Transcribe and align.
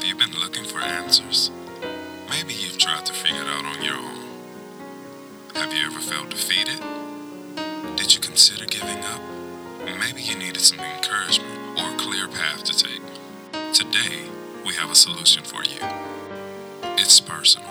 Have 0.00 0.08
you 0.08 0.14
been 0.14 0.40
looking 0.40 0.64
for 0.64 0.80
answers? 0.80 1.50
Maybe 2.30 2.54
you've 2.54 2.78
tried 2.78 3.04
to 3.04 3.12
figure 3.12 3.42
it 3.42 3.48
out 3.48 3.66
on 3.66 3.84
your 3.84 3.96
own. 3.96 4.28
Have 5.54 5.74
you 5.74 5.84
ever 5.88 6.00
felt 6.00 6.30
defeated? 6.30 6.80
Did 7.96 8.14
you 8.14 8.18
consider 8.18 8.64
giving 8.64 9.04
up? 9.04 9.20
Maybe 9.84 10.22
you 10.22 10.38
needed 10.38 10.62
some 10.62 10.80
encouragement 10.80 11.78
or 11.78 11.92
a 11.92 11.98
clear 11.98 12.28
path 12.28 12.64
to 12.64 12.72
take. 12.72 13.02
Today, 13.74 14.24
we 14.64 14.72
have 14.76 14.90
a 14.90 14.94
solution 14.94 15.42
for 15.42 15.64
you. 15.64 15.86
It's 16.96 17.20
personal. 17.20 17.68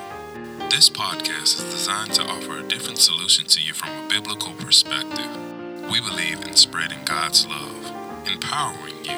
This 0.69 0.87
podcast 0.87 1.57
is 1.57 1.73
designed 1.73 2.13
to 2.13 2.23
offer 2.25 2.59
a 2.59 2.67
different 2.67 2.99
solution 2.99 3.47
to 3.47 3.59
you 3.59 3.73
from 3.73 3.89
a 3.89 4.07
biblical 4.07 4.53
perspective. 4.53 5.35
We 5.89 5.99
believe 5.99 6.45
in 6.45 6.55
spreading 6.55 6.99
God's 7.05 7.47
love, 7.47 7.91
empowering 8.27 9.03
you, 9.03 9.17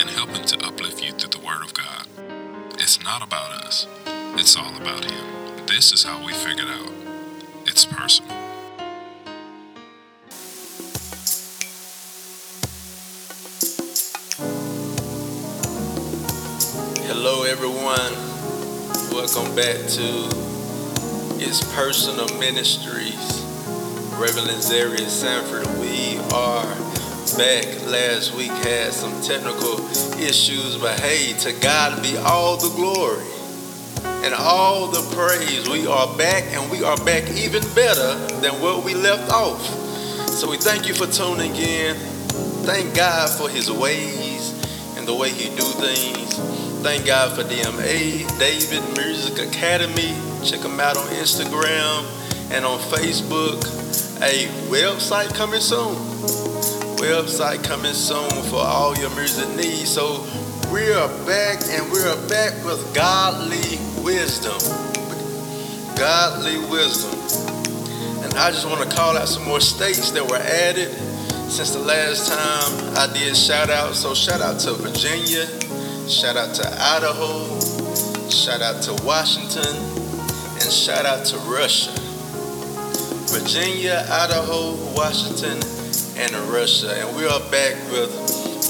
and 0.00 0.08
helping 0.08 0.46
to 0.46 0.66
uplift 0.66 1.04
you 1.04 1.12
through 1.12 1.38
the 1.38 1.46
Word 1.46 1.60
of 1.62 1.74
God. 1.74 1.97
It's 2.88 3.04
not 3.04 3.22
about 3.22 3.50
us, 3.66 3.86
it's 4.06 4.56
all 4.56 4.74
about 4.74 5.04
Him. 5.04 5.66
This 5.66 5.92
is 5.92 6.04
how 6.04 6.24
we 6.24 6.32
figured 6.32 6.68
out 6.68 6.90
it's 7.66 7.84
personal. 7.84 8.32
Hello, 17.04 17.42
everyone. 17.42 18.14
Welcome 19.12 19.54
back 19.54 19.86
to 19.88 20.30
It's 21.44 21.62
Personal 21.74 22.38
Ministries. 22.38 23.44
Reverend 24.16 24.62
Zarius 24.62 25.10
Sanford. 25.10 25.66
We 25.78 26.16
are 26.32 26.64
back. 27.38 27.64
Last 27.86 28.34
week 28.34 28.50
had 28.50 28.92
some 28.92 29.12
technical 29.22 29.78
issues, 30.18 30.76
but 30.76 30.98
hey, 30.98 31.34
to 31.34 31.52
God 31.60 32.02
be 32.02 32.16
all 32.16 32.56
the 32.56 32.68
glory 32.70 33.24
and 34.24 34.34
all 34.34 34.88
the 34.88 35.00
praise. 35.14 35.68
We 35.68 35.86
are 35.86 36.08
back, 36.18 36.42
and 36.48 36.68
we 36.68 36.82
are 36.82 36.96
back 37.04 37.30
even 37.30 37.62
better 37.76 38.16
than 38.40 38.60
what 38.60 38.84
we 38.84 38.94
left 38.94 39.30
off. 39.30 39.64
So 40.28 40.50
we 40.50 40.56
thank 40.56 40.88
you 40.88 40.94
for 40.94 41.06
tuning 41.06 41.54
in. 41.54 41.94
Thank 42.66 42.96
God 42.96 43.30
for 43.30 43.48
His 43.48 43.70
ways 43.70 44.50
and 44.98 45.06
the 45.06 45.14
way 45.14 45.30
He 45.30 45.48
do 45.50 45.62
things. 45.62 46.36
Thank 46.82 47.06
God 47.06 47.36
for 47.36 47.44
DMA, 47.44 48.36
David 48.40 48.82
Music 48.96 49.38
Academy. 49.46 50.12
Check 50.44 50.60
them 50.60 50.80
out 50.80 50.96
on 50.96 51.06
Instagram 51.10 52.04
and 52.50 52.64
on 52.64 52.80
Facebook. 52.80 53.62
A 54.22 54.48
website 54.68 55.32
coming 55.36 55.60
soon. 55.60 56.07
Website 56.98 57.62
coming 57.62 57.94
soon 57.94 58.28
for 58.50 58.58
all 58.58 58.96
your 58.96 59.10
music 59.10 59.48
needs. 59.54 59.88
So 59.88 60.26
we 60.72 60.92
are 60.92 61.08
back 61.24 61.62
and 61.70 61.92
we 61.92 62.00
are 62.00 62.28
back 62.28 62.52
with 62.64 62.92
godly 62.92 63.78
wisdom. 64.02 64.58
Godly 65.96 66.58
wisdom. 66.68 67.14
And 68.24 68.34
I 68.34 68.50
just 68.50 68.66
want 68.66 68.82
to 68.82 68.96
call 68.96 69.16
out 69.16 69.28
some 69.28 69.44
more 69.44 69.60
states 69.60 70.10
that 70.10 70.28
were 70.28 70.38
added 70.38 70.90
since 71.48 71.70
the 71.70 71.78
last 71.78 72.32
time 72.32 72.98
I 72.98 73.12
did 73.14 73.36
shout 73.36 73.70
out. 73.70 73.94
So 73.94 74.12
shout 74.12 74.40
out 74.40 74.58
to 74.60 74.72
Virginia, 74.72 75.46
shout 76.08 76.36
out 76.36 76.52
to 76.56 76.66
Idaho, 76.66 77.60
shout 78.28 78.60
out 78.60 78.82
to 78.82 79.04
Washington, 79.04 79.76
and 80.54 80.70
shout 80.72 81.06
out 81.06 81.24
to 81.26 81.38
Russia. 81.46 81.92
Virginia, 83.30 84.04
Idaho, 84.10 84.74
Washington, 84.96 85.62
and 86.18 86.34
Russia. 86.50 86.92
And 86.96 87.16
we 87.16 87.24
are 87.26 87.38
back 87.48 87.74
with 87.92 88.10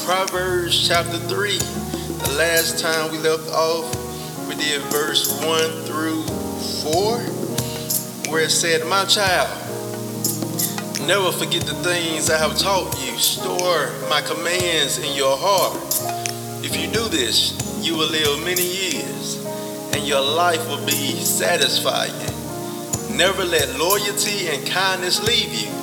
Proverbs 0.04 0.86
chapter 0.86 1.16
3. 1.16 1.56
The 1.56 2.34
last 2.36 2.78
time 2.78 3.10
we 3.10 3.16
left 3.18 3.48
off, 3.48 3.88
we 4.46 4.54
did 4.54 4.82
verse 4.92 5.42
1 5.42 5.70
through 5.84 6.24
4, 6.92 7.18
where 8.30 8.42
it 8.44 8.50
said, 8.50 8.86
My 8.86 9.06
child, 9.06 9.48
never 11.06 11.32
forget 11.32 11.62
the 11.64 11.74
things 11.82 12.28
I 12.28 12.36
have 12.36 12.58
taught 12.58 12.94
you. 13.00 13.16
Store 13.16 13.94
my 14.10 14.20
commands 14.20 14.98
in 14.98 15.16
your 15.16 15.34
heart. 15.38 15.78
If 16.62 16.76
you 16.76 16.92
do 16.92 17.08
this, 17.08 17.80
you 17.82 17.96
will 17.96 18.10
live 18.10 18.44
many 18.44 18.62
years, 18.62 19.42
and 19.94 20.06
your 20.06 20.20
life 20.20 20.68
will 20.68 20.84
be 20.84 21.16
satisfying. 21.24 22.12
Never 23.16 23.42
let 23.42 23.78
loyalty 23.78 24.48
and 24.48 24.66
kindness 24.66 25.26
leave 25.26 25.54
you. 25.54 25.77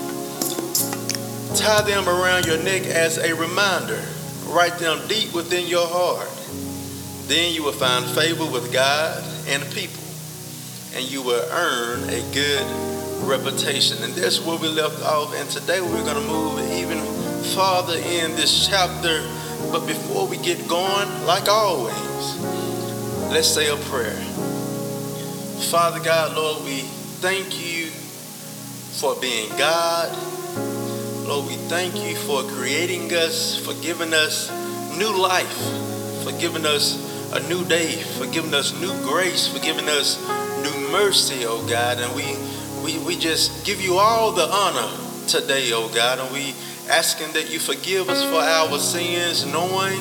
Tie 1.55 1.81
them 1.83 2.07
around 2.09 2.45
your 2.45 2.61
neck 2.61 2.83
as 2.83 3.17
a 3.17 3.33
reminder. 3.33 4.01
Write 4.47 4.77
them 4.77 5.07
deep 5.07 5.33
within 5.33 5.67
your 5.67 5.87
heart. 5.87 6.29
Then 7.27 7.53
you 7.53 7.63
will 7.63 7.71
find 7.71 8.05
favor 8.05 8.45
with 8.45 8.71
God 8.73 9.23
and 9.47 9.63
the 9.63 9.73
people, 9.73 10.03
and 10.93 11.09
you 11.09 11.21
will 11.21 11.43
earn 11.51 12.09
a 12.09 12.21
good 12.33 12.61
reputation. 13.25 14.03
And 14.03 14.13
that's 14.13 14.39
where 14.45 14.57
we 14.57 14.67
left 14.67 15.01
off. 15.03 15.33
And 15.33 15.49
today 15.49 15.81
we're 15.81 16.03
going 16.03 16.21
to 16.21 16.27
move 16.27 16.59
even 16.71 16.99
farther 17.55 17.97
in 17.97 18.35
this 18.35 18.67
chapter. 18.67 19.23
But 19.71 19.87
before 19.87 20.27
we 20.27 20.37
get 20.37 20.67
going, 20.67 21.25
like 21.25 21.47
always, 21.47 21.95
let's 23.31 23.47
say 23.47 23.69
a 23.69 23.77
prayer. 23.89 24.21
Father 25.71 25.99
God, 25.99 26.35
Lord, 26.35 26.65
we 26.65 26.81
thank 27.21 27.65
you 27.65 27.87
for 28.99 29.15
being 29.19 29.49
God. 29.57 30.24
Lord, 31.25 31.47
we 31.47 31.55
thank 31.55 31.95
you 31.95 32.15
for 32.15 32.43
creating 32.43 33.11
us, 33.11 33.57
for 33.57 33.73
giving 33.81 34.13
us 34.13 34.51
new 34.95 35.09
life, 35.09 35.57
for 36.23 36.31
giving 36.39 36.67
us 36.67 37.01
a 37.33 37.39
new 37.49 37.65
day, 37.65 37.93
for 37.93 38.27
giving 38.27 38.53
us 38.53 38.79
new 38.79 38.93
grace, 39.01 39.47
for 39.47 39.57
giving 39.57 39.89
us 39.89 40.19
new 40.61 40.91
mercy, 40.91 41.43
oh 41.47 41.65
God. 41.67 41.97
And 41.97 42.15
we 42.15 42.37
we, 42.83 43.03
we 43.03 43.17
just 43.17 43.65
give 43.65 43.81
you 43.81 43.95
all 43.95 44.33
the 44.33 44.47
honor 44.47 44.87
today, 45.27 45.71
oh 45.73 45.89
God. 45.95 46.19
And 46.19 46.31
we 46.31 46.53
asking 46.91 47.33
that 47.33 47.51
you 47.51 47.57
forgive 47.57 48.07
us 48.07 48.23
for 48.25 48.39
our 48.39 48.77
sins, 48.77 49.47
knowing 49.51 49.99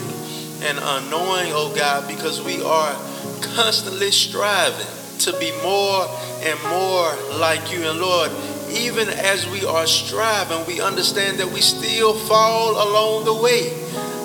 and 0.60 0.78
unknowing, 0.78 1.52
oh 1.56 1.72
God, 1.74 2.06
because 2.06 2.42
we 2.42 2.62
are 2.62 2.92
constantly 3.40 4.10
striving 4.10 4.86
to 5.20 5.32
be 5.38 5.52
more 5.62 6.06
and 6.42 6.62
more 6.68 7.38
like 7.38 7.72
you. 7.72 7.88
And 7.88 7.98
Lord, 7.98 8.30
even 8.74 9.08
as 9.08 9.48
we 9.48 9.64
are 9.64 9.86
striving, 9.86 10.66
we 10.66 10.80
understand 10.80 11.38
that 11.38 11.48
we 11.48 11.60
still 11.60 12.14
fall 12.14 12.72
along 12.72 13.24
the 13.24 13.34
way. 13.34 13.72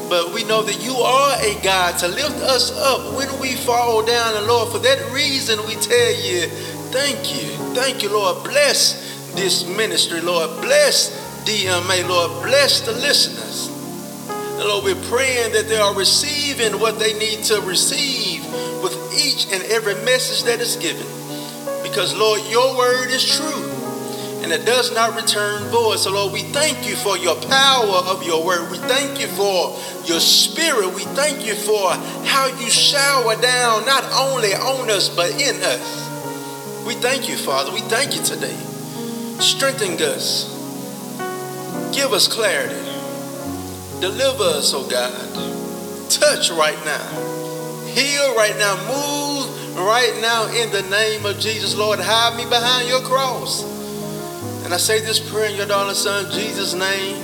But 0.09 0.33
we 0.33 0.43
know 0.43 0.63
that 0.63 0.83
you 0.83 0.95
are 0.95 1.37
a 1.39 1.61
God 1.63 1.99
to 1.99 2.07
lift 2.07 2.41
us 2.41 2.71
up 2.75 3.15
when 3.15 3.39
we 3.39 3.53
fall 3.53 4.03
down. 4.03 4.35
And 4.35 4.47
Lord, 4.47 4.71
for 4.71 4.79
that 4.79 5.11
reason, 5.11 5.59
we 5.67 5.75
tell 5.75 6.13
you, 6.15 6.47
thank 6.89 7.17
you. 7.35 7.49
Thank 7.75 8.01
you, 8.01 8.09
Lord. 8.09 8.43
Bless 8.43 9.33
this 9.35 9.67
ministry, 9.67 10.21
Lord. 10.21 10.49
Bless 10.61 11.11
DMA, 11.45 12.07
Lord. 12.09 12.43
Bless 12.43 12.81
the 12.81 12.93
listeners. 12.93 13.67
And 14.59 14.67
Lord, 14.67 14.83
we're 14.83 15.09
praying 15.09 15.53
that 15.53 15.67
they 15.67 15.77
are 15.77 15.95
receiving 15.95 16.79
what 16.79 16.97
they 16.97 17.13
need 17.13 17.43
to 17.45 17.61
receive 17.61 18.43
with 18.81 18.97
each 19.13 19.45
and 19.53 19.63
every 19.71 19.95
message 20.03 20.43
that 20.45 20.59
is 20.59 20.75
given. 20.75 21.05
Because, 21.83 22.15
Lord, 22.17 22.41
your 22.49 22.75
word 22.75 23.09
is 23.11 23.23
true 23.23 23.68
and 24.49 24.59
it 24.59 24.65
does 24.65 24.91
not 24.91 25.15
return 25.15 25.61
void. 25.65 25.99
So, 25.99 26.11
Lord, 26.11 26.33
we 26.33 26.41
thank 26.41 26.87
you 26.87 26.95
for 26.95 27.15
your 27.15 27.35
power 27.35 28.01
of 28.07 28.23
your 28.23 28.43
word. 28.43 28.71
We 28.71 28.79
thank 28.79 29.19
you 29.19 29.27
for 29.27 29.77
your 30.05 30.19
spirit. 30.19 30.95
We 30.95 31.03
thank 31.03 31.45
you 31.45 31.53
for 31.53 31.91
how 32.25 32.47
you 32.59 32.67
shower 32.67 33.39
down 33.39 33.85
not 33.85 34.03
only 34.11 34.55
on 34.55 34.89
us, 34.89 35.07
but 35.07 35.29
in 35.39 35.55
us. 35.61 36.83
We 36.87 36.95
thank 36.95 37.29
you, 37.29 37.37
Father. 37.37 37.71
We 37.71 37.81
thank 37.81 38.15
you 38.15 38.23
today. 38.23 38.55
Strengthen 39.39 40.01
us. 40.01 40.49
Give 41.93 42.11
us 42.11 42.27
clarity. 42.27 42.73
Deliver 44.01 44.45
us, 44.45 44.73
oh 44.73 44.89
God. 44.89 46.09
Touch 46.09 46.49
right 46.49 46.79
now. 46.85 47.05
Heal 47.85 48.35
right 48.35 48.57
now. 48.57 48.75
Move 48.87 49.77
right 49.77 50.17
now 50.21 50.47
in 50.47 50.71
the 50.71 50.81
name 50.89 51.27
of 51.27 51.37
Jesus. 51.37 51.75
Lord, 51.75 51.99
hide 51.99 52.35
me 52.35 52.45
behind 52.45 52.89
your 52.89 53.01
cross. 53.01 53.78
And 54.63 54.73
I 54.73 54.77
say 54.77 54.99
this 54.99 55.19
prayer 55.19 55.49
in 55.49 55.55
your 55.55 55.65
darling 55.65 55.95
son, 55.95 56.31
Jesus' 56.31 56.73
name. 56.73 57.15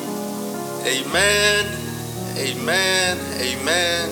Amen. 0.85 1.65
Amen. 2.37 3.17
Amen. 3.39 4.09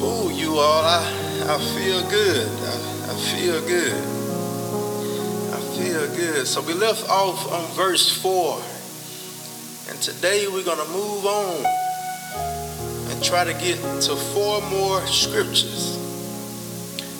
Ooh, 0.00 0.30
you 0.30 0.58
all, 0.58 0.84
I, 0.84 1.02
I 1.48 1.58
feel 1.76 2.08
good. 2.08 2.48
I, 2.48 3.10
I 3.10 3.14
feel 3.16 3.60
good. 3.66 3.94
I 5.52 5.60
feel 5.76 6.06
good. 6.16 6.46
So 6.46 6.62
we 6.62 6.74
left 6.74 7.08
off 7.08 7.50
on 7.52 7.64
verse 7.74 8.10
4. 8.22 8.62
And 9.90 10.00
today 10.00 10.46
we're 10.46 10.64
going 10.64 10.78
to 10.78 10.92
move 10.92 11.26
on 11.26 11.64
and 13.10 13.22
try 13.22 13.44
to 13.44 13.52
get 13.52 13.78
to 14.02 14.16
four 14.16 14.60
more 14.70 15.04
scriptures. 15.06 15.96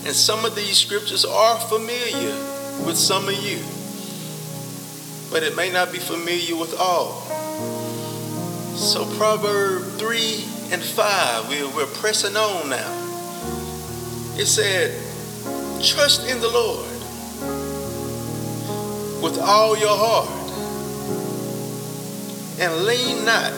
And 0.07 0.15
some 0.15 0.45
of 0.45 0.55
these 0.55 0.79
scriptures 0.79 1.25
are 1.25 1.59
familiar 1.61 2.35
with 2.87 2.97
some 2.97 3.29
of 3.29 3.35
you 3.35 3.59
but 5.35 5.43
it 5.43 5.57
may 5.57 5.69
not 5.69 5.91
be 5.91 5.99
familiar 5.99 6.55
with 6.55 6.79
all. 6.79 7.21
So 8.77 9.05
Proverb 9.17 9.83
3 9.99 10.45
and 10.71 10.81
5, 10.81 11.49
we're, 11.49 11.69
we're 11.75 11.87
pressing 11.87 12.37
on 12.37 12.71
now. 12.71 12.93
It 14.39 14.47
said, 14.47 14.93
trust 15.83 16.31
in 16.31 16.39
the 16.39 16.49
Lord 16.49 16.87
with 19.21 19.37
all 19.41 19.77
your 19.77 19.97
heart 19.99 20.31
and 22.61 22.85
lean 22.85 23.25
not 23.25 23.53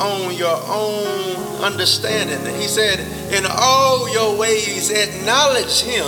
on 0.00 0.34
your 0.34 0.58
own 0.66 1.62
understanding. 1.62 2.42
He 2.58 2.68
said, 2.68 3.00
In 3.34 3.44
all 3.46 4.10
your 4.10 4.34
ways 4.38 4.90
acknowledge 4.90 5.82
him, 5.82 6.06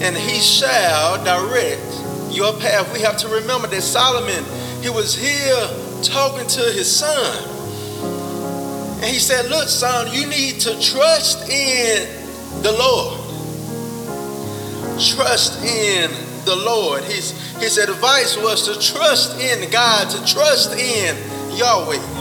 and 0.00 0.16
he 0.16 0.40
shall 0.40 1.22
direct 1.22 1.89
your 2.32 2.52
path. 2.60 2.92
We 2.92 3.00
have 3.00 3.16
to 3.18 3.28
remember 3.28 3.66
that 3.68 3.82
Solomon, 3.82 4.44
he 4.82 4.90
was 4.90 5.14
here 5.14 5.68
talking 6.02 6.46
to 6.46 6.60
his 6.72 6.94
son. 6.94 7.48
And 8.96 9.04
he 9.04 9.18
said, 9.18 9.50
Look, 9.50 9.68
son, 9.68 10.12
you 10.12 10.26
need 10.26 10.60
to 10.60 10.80
trust 10.80 11.48
in 11.48 12.08
the 12.62 12.72
Lord. 12.72 13.18
Trust 15.00 15.64
in 15.64 16.10
the 16.44 16.56
Lord. 16.56 17.02
His, 17.04 17.32
his 17.58 17.78
advice 17.78 18.36
was 18.36 18.66
to 18.66 18.92
trust 18.92 19.40
in 19.40 19.70
God, 19.70 20.10
to 20.10 20.32
trust 20.32 20.72
in 20.78 21.16
Yahweh 21.56 22.20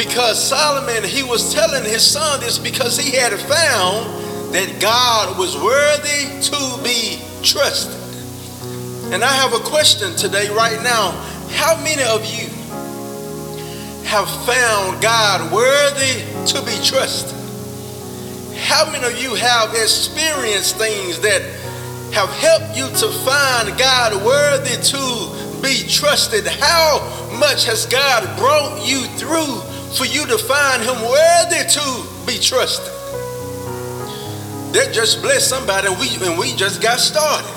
because 0.00 0.42
Solomon, 0.42 1.04
he 1.04 1.22
was 1.22 1.52
telling 1.52 1.84
his 1.84 2.02
son 2.02 2.40
this 2.40 2.58
because 2.58 2.98
he 2.98 3.14
had 3.14 3.34
found 3.34 4.06
that 4.54 4.78
God 4.80 5.38
was 5.38 5.54
worthy 5.56 6.40
to 6.40 6.82
be 6.82 7.20
trusted. 7.42 7.99
And 9.12 9.24
I 9.24 9.32
have 9.32 9.52
a 9.52 9.58
question 9.58 10.14
today, 10.16 10.48
right 10.50 10.80
now. 10.82 11.10
How 11.50 11.76
many 11.82 12.02
of 12.02 12.24
you 12.26 12.48
have 14.06 14.28
found 14.46 15.02
God 15.02 15.52
worthy 15.52 16.22
to 16.52 16.62
be 16.64 16.76
trusted? 16.84 17.36
How 18.56 18.90
many 18.90 19.04
of 19.06 19.20
you 19.20 19.34
have 19.34 19.70
experienced 19.74 20.76
things 20.76 21.20
that 21.20 21.42
have 22.12 22.30
helped 22.30 22.76
you 22.76 22.88
to 22.88 23.08
find 23.24 23.78
God 23.78 24.24
worthy 24.24 24.76
to 24.94 25.62
be 25.62 25.86
trusted? 25.88 26.46
How 26.46 27.00
much 27.38 27.64
has 27.66 27.86
God 27.86 28.38
brought 28.38 28.86
you 28.86 29.04
through 29.18 29.70
for 29.96 30.04
you 30.04 30.24
to 30.26 30.38
find 30.38 30.82
him 30.82 30.94
worthy 31.02 31.68
to 31.68 32.06
be 32.26 32.38
trusted. 32.38 32.92
That 34.72 34.92
just 34.92 35.20
blessed 35.20 35.48
somebody, 35.48 35.88
and 35.88 35.98
we, 35.98 36.08
and 36.24 36.38
we 36.38 36.54
just 36.54 36.80
got 36.80 37.00
started. 37.00 37.50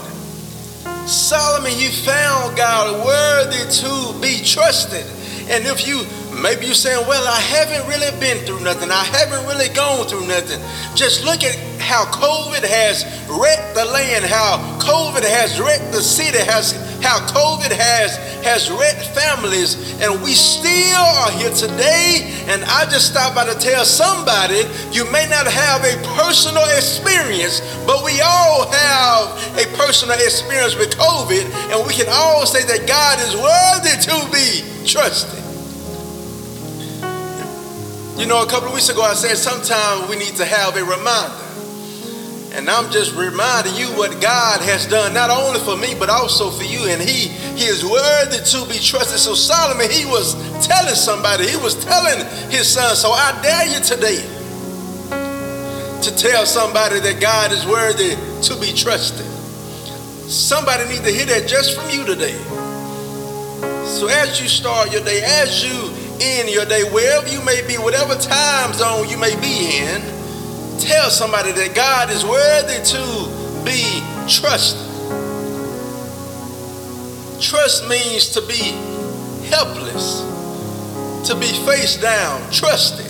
Solomon, 1.08 1.74
you 1.78 1.90
found 1.90 2.56
God 2.56 3.06
worthy 3.06 3.70
to 3.82 4.22
be 4.22 4.44
trusted. 4.44 5.06
And 5.50 5.66
if 5.66 5.86
you 5.86 6.06
maybe 6.42 6.66
you're 6.66 6.76
saying, 6.76 7.06
Well, 7.08 7.28
I 7.28 7.40
haven't 7.40 7.88
really 7.88 8.12
been 8.20 8.46
through 8.46 8.62
nothing, 8.62 8.90
I 8.90 9.04
haven't 9.04 9.46
really 9.48 9.70
gone 9.74 10.08
through 10.08 10.28
nothing. 10.28 10.60
Just 10.96 11.26
look 11.26 11.44
at 11.44 11.56
how 11.80 12.06
COVID 12.06 12.64
has 12.64 13.04
wrecked 13.30 13.76
the 13.76 13.86
land, 13.86 14.26
how 14.26 14.58
COVID 14.80 15.24
has 15.24 15.60
wrecked 15.60 15.92
the 15.92 16.02
city, 16.02 16.40
has 16.40 16.74
how 17.04 17.20
COVID 17.28 17.72
has 17.72 18.16
has 18.48 18.72
wrecked 18.72 19.12
families, 19.12 19.76
and 20.02 20.24
we 20.24 20.32
still 20.32 21.04
are 21.20 21.32
here 21.32 21.52
today. 21.52 22.32
And 22.48 22.64
I 22.64 22.86
just 22.86 23.12
stopped 23.12 23.36
by 23.36 23.46
to 23.46 23.60
tell 23.60 23.86
somebody 23.86 24.64
you 24.92 25.04
may 25.12 25.28
not 25.28 25.46
have 25.46 25.84
a 25.84 25.96
personal 26.16 26.64
experience, 26.76 27.60
but 27.86 28.04
we 28.04 28.22
all 28.24 28.72
have 28.72 29.24
a 29.60 29.66
personal 29.76 30.16
experience 30.16 30.76
with 30.76 30.96
COVID, 30.96 31.44
and 31.76 31.86
we 31.86 31.94
can 31.94 32.08
all 32.10 32.46
say 32.46 32.64
that 32.64 32.88
God 32.88 33.20
is 33.20 33.36
worthy 33.36 33.96
to 34.08 34.16
be 34.32 34.88
trusted. 34.88 35.44
You 38.18 38.28
know, 38.28 38.44
a 38.44 38.48
couple 38.48 38.70
of 38.70 38.74
weeks 38.74 38.90
ago 38.90 39.02
I 39.02 39.16
said 39.16 39.36
sometimes 39.36 40.08
we 40.10 40.16
need 40.16 40.36
to 40.38 40.46
have 40.46 40.78
a 40.78 40.84
reminder. 40.84 41.53
And 42.54 42.70
I'm 42.70 42.92
just 42.92 43.16
reminding 43.16 43.76
you 43.76 43.88
what 43.98 44.22
God 44.22 44.62
has 44.62 44.86
done, 44.86 45.14
not 45.14 45.32
only 45.32 45.60
for 45.62 45.76
me, 45.76 45.96
but 45.98 46.10
also 46.10 46.52
for 46.52 46.64
you. 46.64 46.86
And 46.86 47.02
He 47.02 47.30
He 47.58 47.66
is 47.66 47.84
worthy 47.86 48.38
to 48.38 48.66
be 48.68 48.80
trusted. 48.80 49.20
So 49.20 49.34
Solomon, 49.34 49.90
he 49.90 50.06
was 50.06 50.34
telling 50.66 50.96
somebody, 50.96 51.48
he 51.48 51.58
was 51.58 51.76
telling 51.84 52.26
his 52.50 52.68
son. 52.68 52.96
So 52.96 53.12
I 53.12 53.40
dare 53.42 53.68
you 53.68 53.80
today 53.80 54.22
to 56.02 56.16
tell 56.16 56.46
somebody 56.46 57.00
that 57.00 57.22
God 57.22 57.52
is 57.52 57.66
worthy 57.66 58.16
to 58.44 58.60
be 58.60 58.74
trusted. 58.74 59.26
Somebody 60.30 60.90
need 60.90 61.04
to 61.04 61.12
hear 61.12 61.26
that 61.28 61.48
just 61.48 61.78
from 61.78 61.90
you 61.90 62.06
today. 62.06 62.38
So 63.86 64.08
as 64.08 64.42
you 64.42 64.48
start 64.48 64.92
your 64.92 65.04
day, 65.04 65.22
as 65.24 65.64
you 65.64 65.94
end 66.22 66.50
your 66.50 66.66
day, 66.66 66.84
wherever 66.92 67.28
you 67.28 67.44
may 67.46 67.66
be, 67.68 67.78
whatever 67.78 68.16
time 68.16 68.74
zone 68.74 69.10
you 69.10 69.18
may 69.18 69.36
be 69.40 69.78
in, 69.78 70.02
tell 70.80 71.10
somebody 71.10 71.52
that 71.52 71.76
God 71.76 72.10
is 72.10 72.26
worthy 72.26 72.84
to 72.84 73.64
be 73.66 74.02
trusted. 74.28 74.82
Trust 77.42 77.88
means 77.90 78.30
to 78.30 78.42
be 78.42 78.72
helpless, 79.50 80.22
to 81.28 81.36
be 81.36 81.52
face 81.66 81.98
down, 81.98 82.42
trusted. 82.52 83.06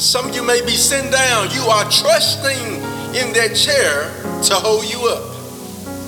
Some 0.00 0.28
of 0.28 0.34
you 0.34 0.42
may 0.42 0.60
be 0.60 0.72
sitting 0.72 1.10
down, 1.10 1.50
you 1.50 1.62
are 1.62 1.84
trusting 1.90 2.66
in 3.14 3.32
that 3.34 3.54
chair 3.54 4.10
to 4.42 4.54
hold 4.54 4.84
you 4.90 5.08
up. 5.08 5.34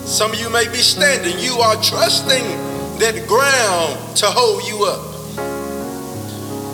Some 0.07 0.33
of 0.33 0.41
you 0.41 0.51
may 0.51 0.67
be 0.69 0.79
standing, 0.79 1.39
you 1.39 1.55
are 1.55 1.75
trusting 1.83 2.45
that 2.99 3.27
ground 3.27 4.17
to 4.17 4.27
hold 4.27 4.63
you 4.65 4.85
up. 4.85 5.07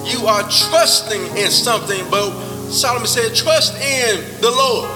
You 0.06 0.26
are 0.26 0.42
trusting 0.42 1.36
in 1.36 1.50
something, 1.50 2.04
but 2.10 2.30
Solomon 2.70 3.06
said, 3.06 3.34
Trust 3.34 3.74
in 3.80 4.40
the 4.40 4.50
Lord. 4.50 4.90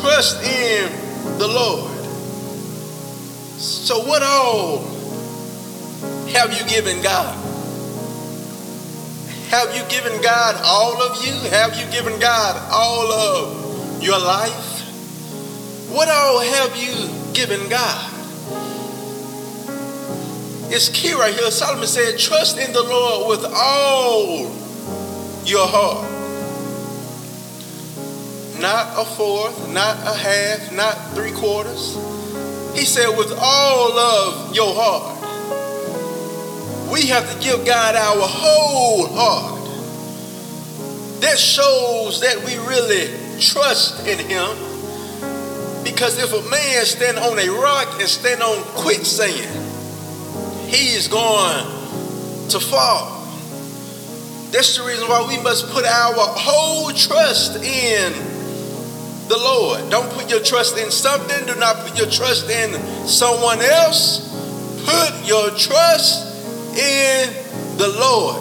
Trust 0.00 0.42
in 0.42 1.38
the 1.38 1.46
Lord. 1.46 1.92
So, 3.58 4.00
what 4.00 4.22
all 4.22 4.78
have 6.32 6.52
you 6.52 6.66
given 6.68 7.02
God? 7.02 7.34
Have 9.50 9.74
you 9.76 9.82
given 9.88 10.20
God 10.22 10.60
all 10.64 11.00
of 11.00 11.24
you? 11.24 11.32
Have 11.50 11.76
you 11.76 11.86
given 11.92 12.18
God 12.18 12.60
all 12.70 13.12
of 13.12 14.02
your 14.02 14.18
life? 14.18 14.82
What 15.88 16.08
all 16.08 16.40
have 16.40 16.76
you 16.76 17.32
given 17.32 17.68
God? 17.68 18.12
It's 20.68 20.88
key 20.88 21.12
right 21.12 21.32
here. 21.32 21.50
Solomon 21.50 21.86
said, 21.86 22.18
Trust 22.18 22.58
in 22.58 22.72
the 22.72 22.82
Lord 22.82 23.28
with 23.28 23.50
all 23.54 24.65
your 25.48 25.66
heart. 25.66 26.10
Not 28.60 28.98
a 28.98 29.04
fourth, 29.04 29.72
not 29.72 29.96
a 29.98 30.14
half, 30.14 30.72
not 30.72 31.14
three 31.14 31.32
quarters. 31.32 31.94
He 32.74 32.84
said, 32.84 33.16
with 33.16 33.32
all 33.38 33.98
of 33.98 34.54
your 34.54 34.74
heart. 34.74 35.16
We 36.90 37.06
have 37.08 37.30
to 37.32 37.38
give 37.42 37.66
God 37.66 37.96
our 37.96 38.26
whole 38.26 39.06
heart. 39.08 39.56
That 41.20 41.38
shows 41.38 42.20
that 42.20 42.38
we 42.44 42.56
really 42.66 43.40
trust 43.40 44.06
in 44.06 44.18
Him. 44.18 44.56
Because 45.82 46.18
if 46.18 46.32
a 46.32 46.42
man 46.50 46.84
stand 46.84 47.18
on 47.18 47.38
a 47.38 47.48
rock 47.48 48.00
and 48.00 48.08
stand 48.08 48.42
on 48.42 48.62
quicksand, 48.74 49.64
he 50.68 50.94
is 50.94 51.08
going 51.08 51.64
to 52.48 52.60
fall. 52.60 53.15
That's 54.50 54.76
the 54.76 54.84
reason 54.84 55.08
why 55.08 55.26
we 55.28 55.42
must 55.42 55.70
put 55.70 55.84
our 55.84 56.14
whole 56.14 56.92
trust 56.92 57.56
in 57.56 58.12
the 59.28 59.36
Lord. 59.36 59.90
Don't 59.90 60.10
put 60.12 60.30
your 60.30 60.40
trust 60.40 60.78
in 60.78 60.90
something. 60.90 61.46
Do 61.46 61.58
not 61.58 61.84
put 61.86 61.98
your 61.98 62.08
trust 62.08 62.48
in 62.48 62.72
someone 63.06 63.60
else. 63.60 64.22
Put 64.84 65.26
your 65.26 65.50
trust 65.50 66.26
in 66.78 67.32
the 67.76 67.88
Lord. 67.98 68.36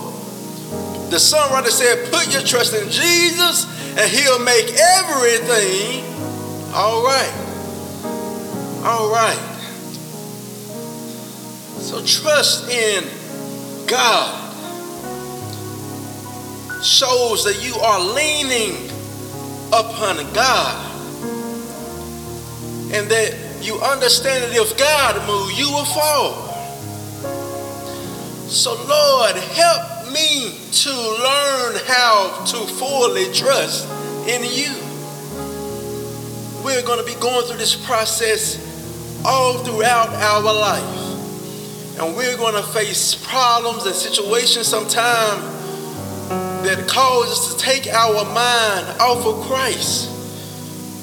The 1.09 1.17
songwriter 1.17 1.69
said, 1.69 2.11
Put 2.11 2.31
your 2.31 2.43
trust 2.43 2.75
in 2.75 2.89
Jesus, 2.89 3.65
and 3.97 4.11
He'll 4.11 4.39
make 4.39 4.69
everything 4.75 6.03
all 6.73 7.03
right. 7.03 7.33
All 8.83 9.11
right. 9.11 9.51
So 11.79 12.03
trust 12.05 12.69
in 12.69 13.03
God 13.87 14.44
shows 16.85 17.43
that 17.43 17.63
you 17.63 17.75
are 17.75 17.99
leaning 17.99 18.75
upon 19.73 20.17
God 20.33 20.91
and 22.93 23.09
that 23.09 23.35
you 23.61 23.75
understand 23.81 24.43
that 24.43 24.55
if 24.55 24.77
God 24.77 25.27
moves, 25.27 25.59
you 25.59 25.71
will 25.71 25.85
fall. 25.85 26.45
So, 28.47 28.75
Lord, 28.87 29.35
help 29.35 30.13
me 30.13 30.59
to 30.71 30.91
learn 30.91 31.75
how 31.87 32.45
to 32.45 32.57
fully 32.57 33.33
trust 33.33 33.89
in 34.27 34.43
you. 34.43 34.73
We're 36.63 36.83
going 36.83 36.99
to 36.99 37.05
be 37.05 37.19
going 37.19 37.45
through 37.47 37.57
this 37.57 37.75
process 37.75 38.61
all 39.25 39.57
throughout 39.63 40.09
our 40.09 40.41
life. 40.41 41.99
And 41.99 42.15
we're 42.15 42.37
going 42.37 42.55
to 42.55 42.63
face 42.69 43.15
problems 43.15 43.85
and 43.85 43.95
situations 43.95 44.67
sometimes 44.67 45.54
that 46.65 46.87
cause 46.87 47.31
us 47.31 47.53
to 47.53 47.59
take 47.59 47.87
our 47.87 48.25
mind 48.25 48.99
off 48.99 49.25
of 49.25 49.47
Christ. 49.47 50.11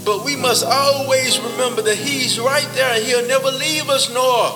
But 0.04 0.24
we 0.24 0.34
must 0.34 0.64
always 0.64 1.38
remember 1.38 1.82
that 1.82 1.96
He's 1.96 2.38
right 2.40 2.68
there 2.74 2.94
and 2.94 3.04
He'll 3.04 3.26
never 3.26 3.50
leave 3.50 3.88
us 3.88 4.12
nor 4.12 4.50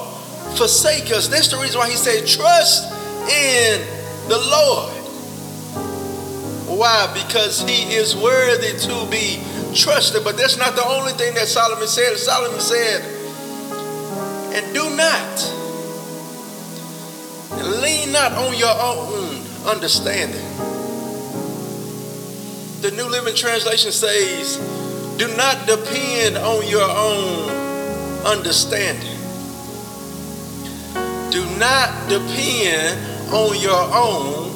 forsake 0.56 1.12
us. 1.12 1.28
That's 1.28 1.48
the 1.48 1.58
reason 1.58 1.78
why 1.78 1.88
He 1.88 1.96
said, 1.96 2.26
Trust 2.26 2.92
in 3.30 3.80
the 4.28 4.38
Lord. 4.38 4.92
Why? 6.78 7.10
Because 7.14 7.62
He 7.62 7.94
is 7.94 8.16
worthy 8.16 8.76
to 8.86 9.10
be 9.10 9.42
trusted. 9.75 10.25
But 10.25 10.36
that's 10.36 10.56
not 10.56 10.75
the 10.75 10.84
only 10.84 11.12
thing 11.12 11.34
that 11.34 11.46
Solomon 11.46 11.86
said. 11.86 12.16
Solomon 12.16 12.60
said, 12.60 13.02
And 14.52 14.75
do 14.75 14.90
not, 14.96 15.52
lean 17.80 18.10
not 18.10 18.32
on 18.32 18.58
your 18.58 18.75
own 18.75 19.46
understanding. 19.66 20.55
The 22.87 22.93
New 22.93 23.09
Living 23.09 23.35
Translation 23.35 23.90
says, 23.90 24.59
do 25.19 25.26
not 25.37 25.66
depend 25.66 26.37
on 26.37 26.69
your 26.69 26.88
own 26.88 27.50
understanding. 28.25 29.19
Do 31.33 31.45
not 31.59 32.09
depend 32.09 33.33
on 33.35 33.59
your 33.59 33.90
own 33.93 34.52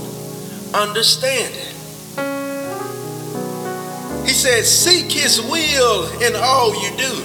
understanding. 0.73 1.75
He 4.25 4.33
said, 4.33 4.65
Seek 4.65 5.11
his 5.11 5.43
will 5.43 6.05
in 6.23 6.37
all 6.37 6.81
you 6.81 6.97
do, 6.97 7.23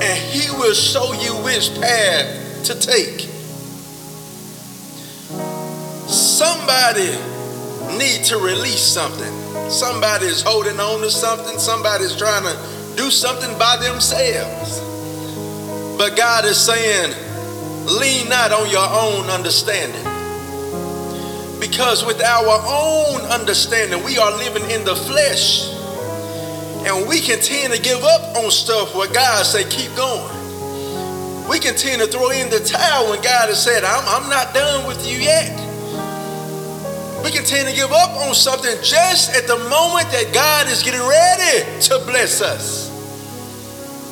and 0.00 0.18
he 0.18 0.50
will 0.52 0.72
show 0.72 1.12
you 1.12 1.34
which 1.44 1.78
path 1.78 2.64
to 2.64 2.80
take. 2.80 3.28
Somebody 6.08 7.31
need 7.98 8.24
to 8.24 8.38
release 8.38 8.82
something. 8.82 9.32
Somebody 9.70 10.26
is 10.26 10.42
holding 10.42 10.78
on 10.78 11.00
to 11.00 11.10
something. 11.10 11.58
Somebody's 11.58 12.16
trying 12.16 12.44
to 12.44 12.96
do 12.96 13.10
something 13.10 13.56
by 13.58 13.76
themselves. 13.76 14.80
But 15.96 16.16
God 16.16 16.44
is 16.44 16.58
saying, 16.58 17.14
lean 17.86 18.28
not 18.28 18.52
on 18.52 18.68
your 18.70 18.86
own 18.86 19.30
understanding. 19.30 20.02
Because 21.60 22.04
with 22.04 22.20
our 22.22 22.60
own 22.66 23.20
understanding, 23.30 24.02
we 24.04 24.18
are 24.18 24.36
living 24.36 24.68
in 24.70 24.84
the 24.84 24.96
flesh. 24.96 25.70
And 26.84 27.08
we 27.08 27.20
can 27.20 27.40
tend 27.40 27.72
to 27.72 27.80
give 27.80 28.02
up 28.02 28.36
on 28.36 28.50
stuff 28.50 28.94
where 28.94 29.10
God 29.12 29.46
say, 29.46 29.64
keep 29.70 29.94
going. 29.94 31.48
We 31.48 31.58
can 31.58 31.76
tend 31.76 32.02
to 32.02 32.08
throw 32.08 32.30
in 32.30 32.50
the 32.50 32.60
towel 32.60 33.10
when 33.10 33.22
God 33.22 33.48
has 33.48 33.62
said, 33.62 33.84
I'm, 33.84 34.04
I'm 34.06 34.28
not 34.28 34.52
done 34.52 34.86
with 34.86 35.06
you 35.08 35.18
yet. 35.18 35.71
We 37.22 37.30
can 37.30 37.44
tend 37.44 37.68
to 37.68 37.74
give 37.74 37.92
up 37.92 38.10
on 38.26 38.34
something 38.34 38.76
just 38.82 39.34
at 39.36 39.46
the 39.46 39.56
moment 39.56 40.10
that 40.10 40.30
God 40.34 40.66
is 40.66 40.82
getting 40.82 41.00
ready 41.00 41.80
to 41.86 41.98
bless 42.06 42.42
us. 42.42 42.90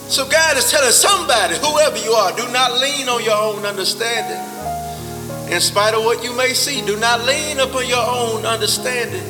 So 0.09 0.29
God 0.29 0.57
is 0.57 0.71
telling 0.71 0.91
somebody, 0.91 1.55
whoever 1.57 1.97
you 1.99 2.13
are, 2.13 2.35
do 2.37 2.47
not 2.53 2.81
lean 2.81 3.09
on 3.09 3.23
your 3.23 3.37
own 3.37 3.65
understanding. 3.65 4.43
In 5.53 5.61
spite 5.61 5.95
of 5.95 6.05
what 6.05 6.23
you 6.23 6.33
may 6.35 6.53
see, 6.53 6.85
do 6.87 6.97
not 6.99 7.25
lean 7.25 7.59
upon 7.59 7.87
your 7.89 8.05
own 8.05 8.47
understanding. 8.47 9.23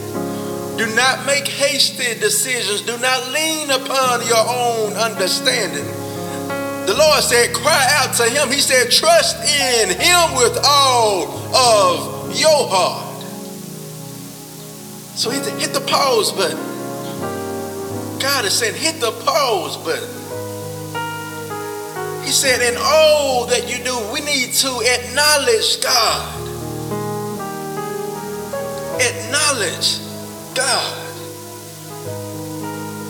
Do 0.76 0.86
not 0.94 1.26
make 1.26 1.46
hasty 1.46 2.18
decisions. 2.18 2.82
Do 2.82 2.96
not 2.98 3.32
lean 3.32 3.70
upon 3.70 4.26
your 4.26 4.44
own 4.48 4.94
understanding. 4.94 5.84
The 6.86 6.94
Lord 6.96 7.22
said, 7.22 7.54
cry 7.54 7.86
out 8.00 8.14
to 8.16 8.24
him. 8.24 8.48
He 8.48 8.60
said, 8.60 8.90
trust 8.90 9.36
in 9.36 9.90
him 9.90 10.34
with 10.36 10.58
all 10.64 11.54
of 11.54 12.38
your 12.38 12.68
heart. 12.68 13.09
So 15.14 15.30
hit 15.30 15.44
the, 15.44 15.50
hit 15.52 15.72
the 15.74 15.80
pause 15.80 16.32
button. 16.32 16.58
God 18.20 18.44
is 18.44 18.52
saying, 18.52 18.74
hit 18.74 19.00
the 19.00 19.12
pause 19.24 19.76
button. 19.78 20.08
He 22.24 22.30
said, 22.30 22.60
in 22.62 22.78
all 22.78 23.46
that 23.46 23.68
you 23.68 23.82
do, 23.82 23.98
we 24.12 24.20
need 24.20 24.52
to 24.54 24.68
acknowledge 24.84 25.82
God. 25.82 26.36
Acknowledge 29.00 29.98
God. 30.54 30.96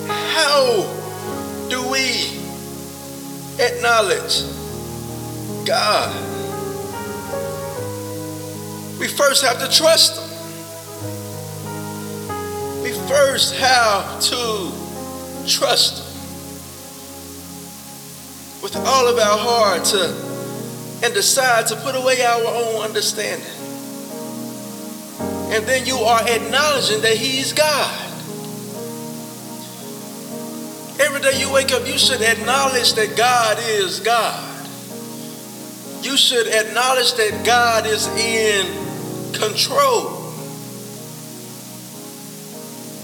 How 0.09 0.87
do 1.69 1.87
we 1.91 2.39
acknowledge 3.59 4.43
God? 5.67 6.29
We 8.99 9.07
first 9.07 9.45
have 9.45 9.59
to 9.61 9.69
trust 9.71 10.21
Him 10.21 10.30
first 13.11 13.57
have 13.57 14.21
to 14.21 14.71
trust 15.45 16.07
with 18.63 18.77
all 18.77 19.09
of 19.09 19.19
our 19.19 19.37
heart 19.37 19.85
to, 19.85 21.05
and 21.05 21.13
decide 21.13 21.67
to 21.67 21.75
put 21.75 21.97
away 21.97 22.23
our 22.23 22.47
own 22.47 22.83
understanding. 22.85 23.51
And 25.53 25.67
then 25.67 25.87
you 25.87 25.97
are 25.97 26.21
acknowledging 26.23 27.01
that 27.01 27.17
He's 27.17 27.53
God. 27.53 28.07
Every 31.01 31.21
day 31.21 31.41
you 31.41 31.53
wake 31.53 31.73
up, 31.73 31.85
you 31.89 31.99
should 31.99 32.23
acknowledge 32.23 32.93
that 32.93 33.17
God 33.17 33.59
is 33.61 33.99
God. 33.99 34.47
You 36.05 36.17
should 36.17 36.47
acknowledge 36.47 37.15
that 37.15 37.43
God 37.45 37.87
is 37.87 38.07
in 38.07 39.33
control. 39.33 40.20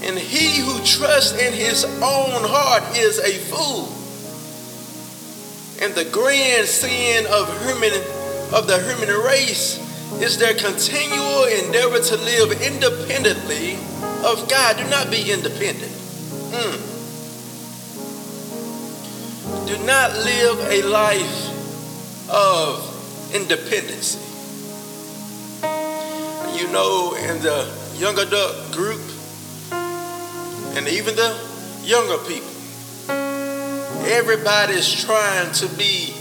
And 0.07 0.17
he 0.17 0.61
who 0.61 0.81
trusts 0.85 1.33
in 1.37 1.51
his 1.51 1.83
own 1.83 2.41
heart 2.47 2.97
is 2.97 3.19
a 3.19 3.33
fool. 3.51 3.91
And 5.83 5.93
the 5.93 6.09
grand 6.09 6.65
sin 6.67 7.25
of 7.27 7.45
human 7.65 7.91
of 8.53 8.65
the 8.67 8.79
human 8.81 9.09
race 9.25 9.77
is 10.21 10.37
their 10.37 10.53
continual 10.53 11.43
endeavor 11.43 11.99
to 11.99 12.15
live 12.15 12.61
independently 12.61 13.75
of 14.23 14.47
God. 14.49 14.77
Do 14.77 14.89
not 14.89 15.11
be 15.11 15.29
independent. 15.29 15.91
Mm. 15.91 16.87
Do 19.67 19.77
not 19.85 20.13
live 20.13 20.59
a 20.71 20.81
life 20.83 22.29
of 22.29 23.33
independency. 23.35 24.19
You 26.57 26.71
know, 26.71 27.13
in 27.19 27.41
the 27.41 27.69
young 27.97 28.17
adult 28.17 28.71
group, 28.71 29.01
and 30.77 30.87
even 30.87 31.15
the 31.15 31.35
younger 31.83 32.19
people. 32.19 32.51
Everybody's 34.05 35.03
trying 35.03 35.51
to 35.53 35.67
be 35.69 36.13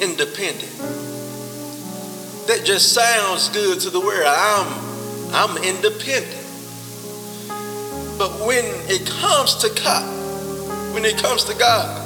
independent. 0.00 0.72
That 2.48 2.62
just 2.64 2.94
sounds 2.94 3.50
good 3.50 3.80
to 3.80 3.90
the 3.90 4.00
world. 4.00 4.24
I'm 4.26 4.66
I'm 5.34 5.62
independent. 5.62 6.42
But 8.16 8.46
when 8.46 8.64
it 8.88 9.06
comes 9.06 9.56
to 9.56 9.68
God, 9.82 10.94
when 10.94 11.04
it 11.04 11.18
comes 11.18 11.44
to 11.44 11.54
God, 11.54 12.02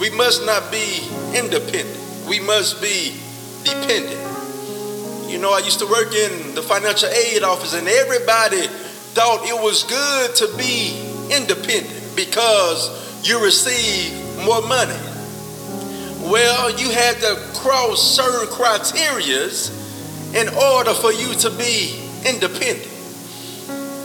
we 0.00 0.08
must 0.10 0.46
not 0.46 0.72
be 0.72 1.06
independent. 1.36 2.26
We 2.26 2.40
must 2.40 2.80
be 2.80 3.20
dependent. 3.64 4.24
You 5.28 5.36
know, 5.36 5.52
I 5.52 5.58
used 5.58 5.80
to 5.80 5.86
work 5.86 6.14
in 6.14 6.54
the 6.54 6.62
financial 6.62 7.10
aid 7.10 7.42
office, 7.42 7.74
and 7.74 7.86
everybody 7.86 8.66
thought 9.18 9.44
it 9.48 9.60
was 9.60 9.82
good 9.82 10.32
to 10.36 10.46
be 10.56 10.94
independent 11.34 12.14
because 12.14 12.86
you 13.28 13.42
receive 13.42 14.14
more 14.46 14.62
money. 14.62 14.94
Well, 16.30 16.70
you 16.78 16.88
had 16.90 17.16
to 17.22 17.34
cross 17.58 18.00
certain 18.00 18.46
criterias 18.46 19.74
in 20.36 20.46
order 20.54 20.94
for 20.94 21.12
you 21.12 21.34
to 21.34 21.50
be 21.50 21.98
independent. 22.30 22.86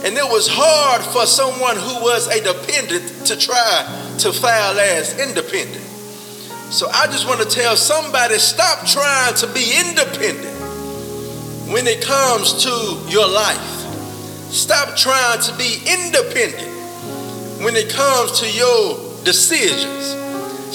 And 0.03 0.17
it 0.17 0.25
was 0.25 0.49
hard 0.49 1.03
for 1.03 1.27
someone 1.27 1.75
who 1.75 2.01
was 2.01 2.27
a 2.29 2.41
dependent 2.41 3.27
to 3.27 3.37
try 3.37 4.15
to 4.17 4.33
file 4.33 4.79
as 4.79 5.19
independent. 5.19 5.85
So 6.73 6.89
I 6.89 7.05
just 7.05 7.27
want 7.27 7.39
to 7.39 7.47
tell 7.47 7.77
somebody 7.77 8.39
stop 8.39 8.87
trying 8.87 9.35
to 9.35 9.47
be 9.53 9.77
independent 9.77 10.57
when 11.71 11.85
it 11.85 12.03
comes 12.03 12.63
to 12.63 13.11
your 13.11 13.27
life. 13.27 13.82
Stop 14.53 14.95
trying 14.95 15.41
to 15.41 15.57
be 15.57 15.81
independent 15.83 16.69
when 17.65 17.75
it 17.75 17.89
comes 17.89 18.39
to 18.39 18.51
your 18.51 18.99
decisions. 19.23 20.13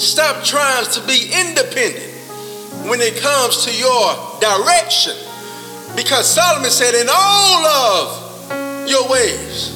Stop 0.03 0.43
trying 0.43 0.83
to 0.91 1.01
be 1.07 1.31
independent 1.33 2.13
when 2.89 2.99
it 2.99 3.15
comes 3.21 3.63
to 3.63 3.71
your 3.71 4.15
direction. 4.41 5.15
Because 5.95 6.27
Solomon 6.27 6.69
said, 6.69 6.93
in 6.93 7.07
all 7.09 7.65
of 7.65 8.89
your 8.89 9.09
ways, 9.09 9.71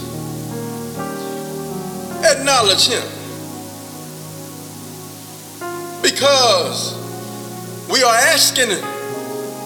acknowledge 2.26 2.90
him. 2.90 3.08
Because 6.02 7.00
we 7.90 8.04
are 8.04 8.16
asking 8.16 8.68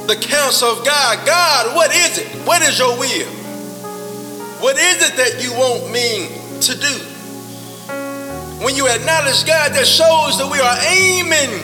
the 0.06 0.16
counsel 0.22 0.70
of 0.70 0.86
God. 0.86 1.26
God, 1.26 1.76
what 1.76 1.90
is 1.96 2.20
it? 2.20 2.28
What 2.46 2.62
is 2.62 2.78
your 2.78 3.00
will? 3.00 3.47
What 4.60 4.76
is 4.76 5.10
it 5.10 5.18
that 5.18 5.44
you 5.44 5.54
want 5.54 5.92
me 5.92 6.30
to 6.62 6.74
do? 6.74 6.96
When 8.66 8.76
you 8.76 8.88
acknowledge 8.88 9.46
God, 9.46 9.74
that 9.78 9.86
shows 9.86 10.42
that 10.42 10.50
we 10.50 10.58
are 10.58 10.78
aiming 10.98 11.62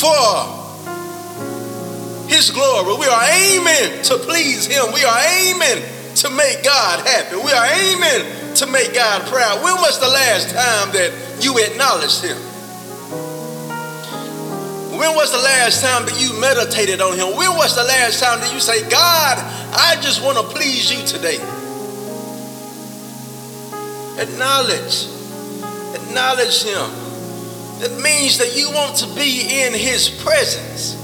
for 0.00 0.64
His 2.26 2.50
glory. 2.50 2.96
We 2.96 3.06
are 3.06 3.28
aiming 3.28 4.02
to 4.04 4.16
please 4.24 4.64
Him. 4.64 4.92
We 4.94 5.04
are 5.04 5.20
aiming 5.44 5.84
to 6.24 6.30
make 6.30 6.64
God 6.64 7.06
happy. 7.06 7.36
We 7.36 7.52
are 7.52 7.68
aiming 7.68 8.54
to 8.56 8.66
make 8.66 8.94
God 8.94 9.28
proud. 9.28 9.62
When 9.62 9.76
was 9.76 10.00
the 10.00 10.08
last 10.08 10.54
time 10.56 10.90
that 10.96 11.12
you 11.44 11.58
acknowledged 11.58 12.24
Him? 12.24 12.38
When 14.96 15.14
was 15.16 15.32
the 15.32 15.42
last 15.44 15.82
time 15.82 16.06
that 16.06 16.16
you 16.16 16.32
meditated 16.40 17.02
on 17.02 17.12
Him? 17.12 17.36
When 17.36 17.52
was 17.60 17.76
the 17.76 17.84
last 17.84 18.20
time 18.24 18.40
that 18.40 18.54
you 18.54 18.60
say, 18.60 18.88
God, 18.88 19.36
I 19.76 20.00
just 20.00 20.24
want 20.24 20.38
to 20.38 20.44
please 20.44 20.88
you 20.90 21.04
today? 21.06 21.44
Acknowledge. 24.18 25.08
Acknowledge 25.94 26.62
Him. 26.62 26.90
That 27.80 28.00
means 28.02 28.38
that 28.38 28.56
you 28.56 28.70
want 28.70 28.96
to 28.98 29.06
be 29.14 29.62
in 29.62 29.74
His 29.74 30.08
presence. 30.08 30.94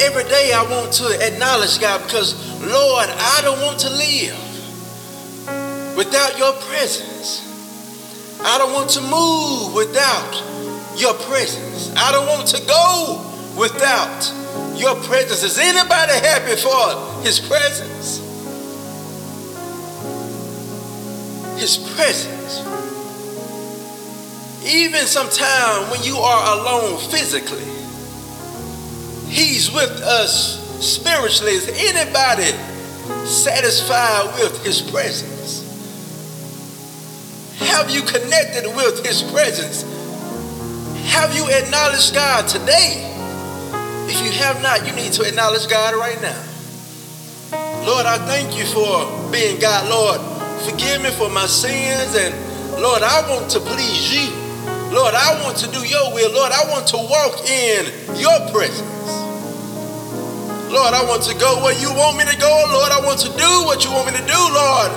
Every 0.00 0.24
day 0.24 0.52
I 0.52 0.62
want 0.68 0.92
to 0.94 1.06
acknowledge 1.20 1.78
God 1.80 2.02
because, 2.04 2.34
Lord, 2.62 3.08
I 3.08 3.40
don't 3.42 3.60
want 3.60 3.78
to 3.80 3.90
live 3.90 4.36
without 5.96 6.38
your 6.38 6.52
presence. 6.54 7.42
I 8.40 8.58
don't 8.58 8.72
want 8.72 8.90
to 8.90 9.00
move 9.02 9.74
without 9.74 10.42
your 10.96 11.14
presence. 11.14 11.94
I 11.96 12.12
don't 12.12 12.26
want 12.26 12.48
to 12.48 12.66
go 12.66 13.20
without 13.58 14.32
your 14.76 14.96
presence. 15.04 15.42
Is 15.42 15.58
anybody 15.58 16.12
happy 16.12 16.56
for 16.56 17.22
his 17.22 17.38
presence? 17.40 18.23
His 21.56 21.76
presence. 21.96 22.60
Even 24.66 25.06
sometimes 25.06 25.90
when 25.90 26.02
you 26.02 26.16
are 26.16 26.58
alone 26.58 26.98
physically, 27.10 27.64
he's 29.30 29.70
with 29.72 29.90
us 30.02 30.60
spiritually. 30.84 31.52
Is 31.52 31.68
anybody 31.68 32.52
satisfied 33.26 34.34
with 34.40 34.64
his 34.64 34.80
presence? 34.82 35.62
Have 37.58 37.90
you 37.90 38.02
connected 38.02 38.66
with 38.74 39.04
his 39.04 39.22
presence? 39.22 39.82
Have 41.12 41.34
you 41.34 41.46
acknowledged 41.48 42.14
God 42.14 42.48
today? 42.48 43.10
If 44.08 44.24
you 44.24 44.32
have 44.32 44.60
not, 44.62 44.86
you 44.86 44.92
need 44.94 45.12
to 45.12 45.22
acknowledge 45.22 45.68
God 45.68 45.94
right 45.94 46.20
now. 46.20 46.42
Lord, 47.84 48.06
I 48.06 48.18
thank 48.26 48.56
you 48.56 48.64
for 48.64 49.30
being 49.30 49.60
God. 49.60 49.88
Lord, 49.88 50.33
forgive 50.64 51.02
me 51.02 51.10
for 51.10 51.28
my 51.28 51.46
sins. 51.46 52.16
And 52.16 52.34
Lord, 52.80 53.02
I 53.02 53.28
want 53.30 53.50
to 53.52 53.60
please 53.60 54.12
you. 54.12 54.32
Lord, 54.92 55.14
I 55.14 55.42
want 55.42 55.56
to 55.58 55.70
do 55.70 55.84
your 55.86 56.14
will. 56.14 56.32
Lord, 56.32 56.52
I 56.52 56.70
want 56.70 56.86
to 56.88 56.96
walk 56.96 57.48
in 57.48 57.86
your 58.16 58.38
presence. 58.50 58.80
Lord, 60.70 60.94
I 60.94 61.04
want 61.06 61.22
to 61.24 61.34
go 61.38 61.62
where 61.62 61.78
you 61.78 61.92
want 61.94 62.16
me 62.16 62.24
to 62.24 62.36
go. 62.36 62.64
Lord, 62.72 62.90
I 62.90 63.00
want 63.04 63.20
to 63.20 63.28
do 63.28 63.50
what 63.64 63.84
you 63.84 63.90
want 63.90 64.06
me 64.06 64.18
to 64.18 64.26
do, 64.26 64.40
Lord. 64.54 64.90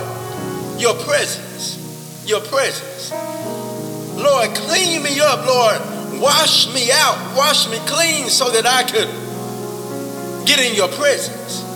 Your 0.80 0.94
presence. 1.04 1.78
Your 2.26 2.40
presence. 2.40 3.12
Lord, 4.14 4.54
clean 4.54 5.02
me 5.02 5.20
up, 5.20 5.46
Lord. 5.46 5.80
Wash 6.20 6.72
me 6.74 6.90
out. 6.92 7.36
Wash 7.36 7.68
me 7.68 7.78
clean 7.86 8.28
so 8.28 8.50
that 8.50 8.66
I 8.66 8.82
could 8.82 9.08
get 10.46 10.58
in 10.58 10.74
your 10.74 10.88
presence. 10.88 11.67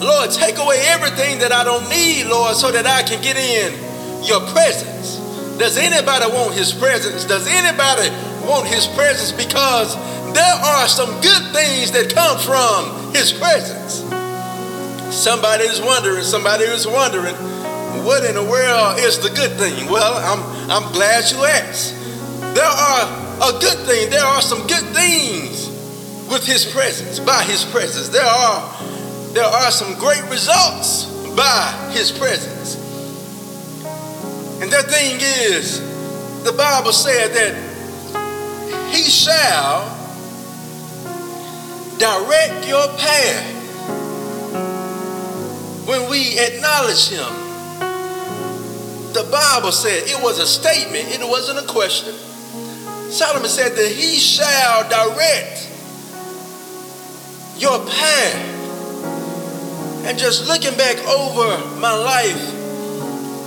Lord, 0.00 0.30
take 0.30 0.58
away 0.58 0.82
everything 0.86 1.38
that 1.40 1.52
I 1.52 1.64
don't 1.64 1.88
need, 1.88 2.26
Lord, 2.26 2.56
so 2.56 2.70
that 2.70 2.86
I 2.86 3.02
can 3.02 3.22
get 3.22 3.36
in 3.36 3.72
your 4.24 4.40
presence. 4.52 5.16
Does 5.58 5.78
anybody 5.78 6.26
want 6.32 6.54
his 6.54 6.72
presence? 6.72 7.24
Does 7.24 7.46
anybody 7.48 8.10
want 8.46 8.66
his 8.66 8.86
presence? 8.86 9.32
Because 9.32 9.96
there 10.34 10.44
are 10.44 10.86
some 10.86 11.08
good 11.22 11.44
things 11.56 11.92
that 11.92 12.12
come 12.12 12.36
from 12.36 13.14
his 13.14 13.32
presence. 13.32 14.04
Somebody 15.14 15.64
is 15.64 15.80
wondering, 15.80 16.22
somebody 16.22 16.64
is 16.64 16.86
wondering, 16.86 17.34
what 18.04 18.24
in 18.24 18.34
the 18.34 18.44
world 18.44 18.98
is 18.98 19.18
the 19.18 19.30
good 19.30 19.52
thing? 19.52 19.90
Well, 19.90 20.12
I'm, 20.20 20.44
I'm 20.70 20.92
glad 20.92 21.24
you 21.30 21.42
asked. 21.44 21.94
There 22.54 22.64
are 22.64 23.48
a 23.48 23.58
good 23.58 23.78
thing. 23.86 24.10
There 24.10 24.24
are 24.24 24.42
some 24.42 24.66
good 24.66 24.84
things 24.94 25.68
with 26.28 26.44
his 26.44 26.66
presence, 26.66 27.18
by 27.18 27.42
his 27.44 27.64
presence. 27.64 28.08
There 28.08 28.24
are 28.24 28.75
there 29.36 29.44
are 29.44 29.70
some 29.70 29.92
great 29.98 30.22
results 30.30 31.04
by 31.36 31.90
his 31.92 32.10
presence. 32.10 32.74
And 34.62 34.72
that 34.72 34.86
thing 34.86 35.18
is, 35.20 35.78
the 36.42 36.52
Bible 36.52 36.90
said 36.90 37.34
that 37.34 37.54
he 38.90 39.02
shall 39.02 39.90
direct 41.98 42.66
your 42.66 42.88
path 42.96 43.52
when 45.86 46.08
we 46.08 46.38
acknowledge 46.38 47.10
him. 47.10 47.28
The 49.12 49.28
Bible 49.30 49.70
said 49.70 50.04
it 50.08 50.22
was 50.22 50.38
a 50.38 50.46
statement, 50.46 51.08
it 51.08 51.20
wasn't 51.20 51.58
a 51.58 51.70
question. 51.70 52.14
Solomon 53.10 53.50
said 53.50 53.72
that 53.76 53.92
he 53.92 54.16
shall 54.16 54.88
direct 54.88 55.70
your 57.58 57.84
path. 57.84 58.55
And 60.06 60.16
just 60.16 60.46
looking 60.46 60.76
back 60.78 60.96
over 61.08 61.78
my 61.80 61.92
life, 61.92 62.40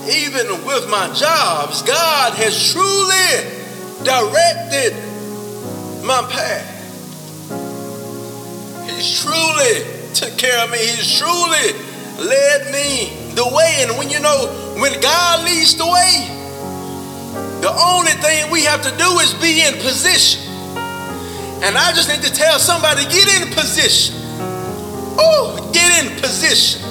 even 0.10 0.48
with 0.66 0.90
my 0.90 1.08
jobs, 1.14 1.82
God 1.84 2.34
has 2.34 2.74
truly 2.74 3.56
directed 4.04 4.92
my 6.04 6.22
path. 6.30 6.68
He's 8.90 9.24
truly 9.24 9.86
took 10.14 10.38
care 10.38 10.62
of 10.66 10.70
me. 10.70 10.80
He's 10.80 11.18
truly 11.18 11.72
led 12.28 12.74
me 12.74 13.16
the 13.36 13.48
way. 13.56 13.78
And 13.80 13.98
when 13.98 14.10
you 14.10 14.20
know, 14.20 14.76
when 14.82 15.00
God 15.00 15.46
leads 15.46 15.78
the 15.78 15.86
way, 15.86 16.28
the 17.62 17.72
only 17.72 18.12
thing 18.20 18.52
we 18.52 18.66
have 18.66 18.82
to 18.82 18.92
do 18.98 19.20
is 19.20 19.34
be 19.36 19.66
in 19.66 19.76
position. 19.76 20.42
And 21.64 21.78
I 21.78 21.94
just 21.94 22.10
need 22.10 22.22
to 22.24 22.34
tell 22.34 22.60
somebody 22.60 23.04
get 23.04 23.42
in 23.42 23.54
position. 23.54 24.19
Position. 26.30 26.86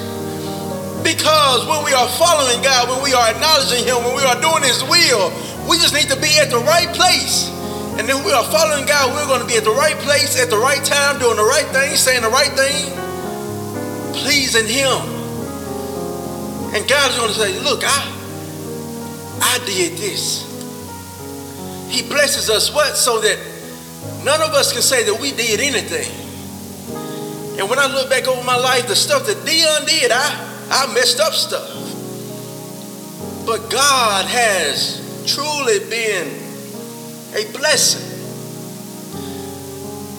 Because 0.99 1.63
when 1.63 1.85
we 1.87 1.95
are 1.95 2.09
following 2.19 2.59
God, 2.59 2.91
when 2.91 2.99
we 3.01 3.15
are 3.15 3.31
acknowledging 3.31 3.87
Him, 3.87 4.03
when 4.03 4.19
we 4.19 4.23
are 4.27 4.35
doing 4.43 4.67
His 4.67 4.83
will, 4.83 5.31
we 5.63 5.79
just 5.79 5.95
need 5.95 6.11
to 6.11 6.19
be 6.19 6.35
at 6.43 6.51
the 6.51 6.59
right 6.59 6.91
place. 6.91 7.47
And 7.95 8.03
then 8.03 8.19
we 8.25 8.33
are 8.33 8.43
following 8.51 8.85
God, 8.85 9.15
we're 9.15 9.31
going 9.31 9.39
to 9.39 9.47
be 9.47 9.55
at 9.55 9.63
the 9.63 9.71
right 9.71 9.95
place 10.03 10.35
at 10.35 10.49
the 10.49 10.57
right 10.57 10.83
time, 10.83 11.19
doing 11.23 11.37
the 11.37 11.47
right 11.47 11.65
thing, 11.71 11.95
saying 11.95 12.21
the 12.21 12.29
right 12.29 12.51
thing, 12.51 12.91
pleasing 14.11 14.67
Him. 14.67 14.99
And 16.75 16.83
God's 16.83 17.15
going 17.15 17.31
to 17.31 17.39
say, 17.39 17.63
Look, 17.63 17.83
I, 17.85 17.95
I 19.39 19.63
did 19.65 19.97
this. 19.97 20.43
He 21.87 22.03
blesses 22.03 22.49
us 22.49 22.75
what? 22.75 22.97
So 22.97 23.21
that 23.21 23.39
none 24.25 24.41
of 24.41 24.49
us 24.49 24.73
can 24.73 24.81
say 24.81 25.03
that 25.03 25.15
we 25.15 25.31
did 25.31 25.61
anything. 25.61 26.28
And 27.59 27.69
when 27.69 27.77
I 27.77 27.87
look 27.87 28.09
back 28.09 28.25
over 28.25 28.41
my 28.45 28.55
life, 28.55 28.87
the 28.87 28.95
stuff 28.95 29.25
that 29.25 29.45
Dion 29.45 29.85
did, 29.85 30.11
I, 30.13 30.55
I 30.71 30.93
messed 30.93 31.19
up 31.19 31.33
stuff. 31.33 31.67
But 33.45 33.69
God 33.69 34.25
has 34.27 35.03
truly 35.27 35.79
been 35.89 36.27
a 37.35 37.51
blessing. 37.51 38.07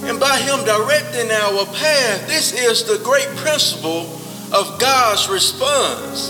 And 0.06 0.20
by 0.20 0.36
Him 0.36 0.66
directing 0.66 1.30
our 1.30 1.64
path, 1.64 2.26
this 2.26 2.52
is 2.52 2.84
the 2.84 3.02
great 3.02 3.28
principle 3.36 4.02
of 4.52 4.78
God's 4.78 5.30
response 5.30 6.28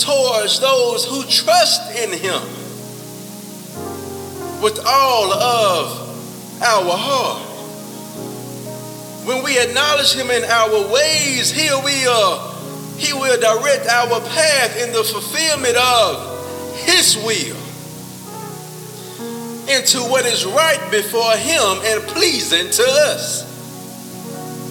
towards 0.00 0.60
those 0.60 1.06
who 1.06 1.24
trust 1.24 1.90
in 1.96 2.12
Him 2.12 2.40
with 4.62 4.78
all 4.86 5.32
of 5.32 6.62
our 6.62 6.96
heart. 6.96 7.49
When 9.24 9.44
we 9.44 9.58
acknowledge 9.58 10.14
him 10.14 10.30
in 10.30 10.44
our 10.44 10.90
ways, 10.92 11.50
he 11.50 11.68
will, 11.68 12.38
he 12.96 13.12
will 13.12 13.38
direct 13.40 13.86
our 13.86 14.20
path 14.20 14.76
in 14.82 14.92
the 14.92 15.04
fulfillment 15.04 15.76
of 15.76 16.76
his 16.78 17.16
will 17.18 17.56
into 19.68 19.98
what 20.10 20.26
is 20.26 20.44
right 20.44 20.80
before 20.90 21.36
him 21.36 21.78
and 21.84 22.02
pleasing 22.08 22.70
to 22.70 22.82
us. 22.82 23.46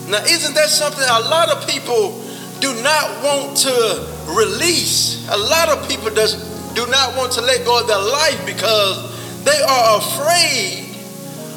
Now, 0.10 0.24
isn't 0.24 0.56
that 0.56 0.70
something 0.70 1.04
a 1.04 1.30
lot 1.30 1.50
of 1.50 1.68
people 1.70 2.20
do 2.60 2.74
not 2.82 3.24
want 3.24 3.56
to 3.58 4.08
release? 4.36 5.30
A 5.30 5.38
lot 5.38 5.70
of 5.70 5.88
people 5.88 6.10
does, 6.10 6.36
do 6.74 6.86
not 6.88 7.16
want 7.16 7.32
to 7.34 7.42
let 7.42 7.64
go 7.64 7.80
of 7.80 7.88
their 7.88 8.02
life 8.02 8.44
because 8.46 9.44
they 9.46 9.62
are 9.62 10.00
afraid 10.00 10.90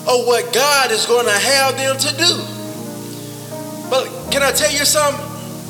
of 0.07 0.26
what 0.26 0.52
God 0.52 0.90
is 0.90 1.07
going 1.07 1.26
to 1.26 1.33
have 1.33 1.76
them 1.76 1.96
to 1.96 2.16
do. 2.16 2.62
But 3.92 4.09
can 4.33 4.40
I 4.40 4.57
tell 4.57 4.72
you 4.72 4.88
something? 4.88 5.20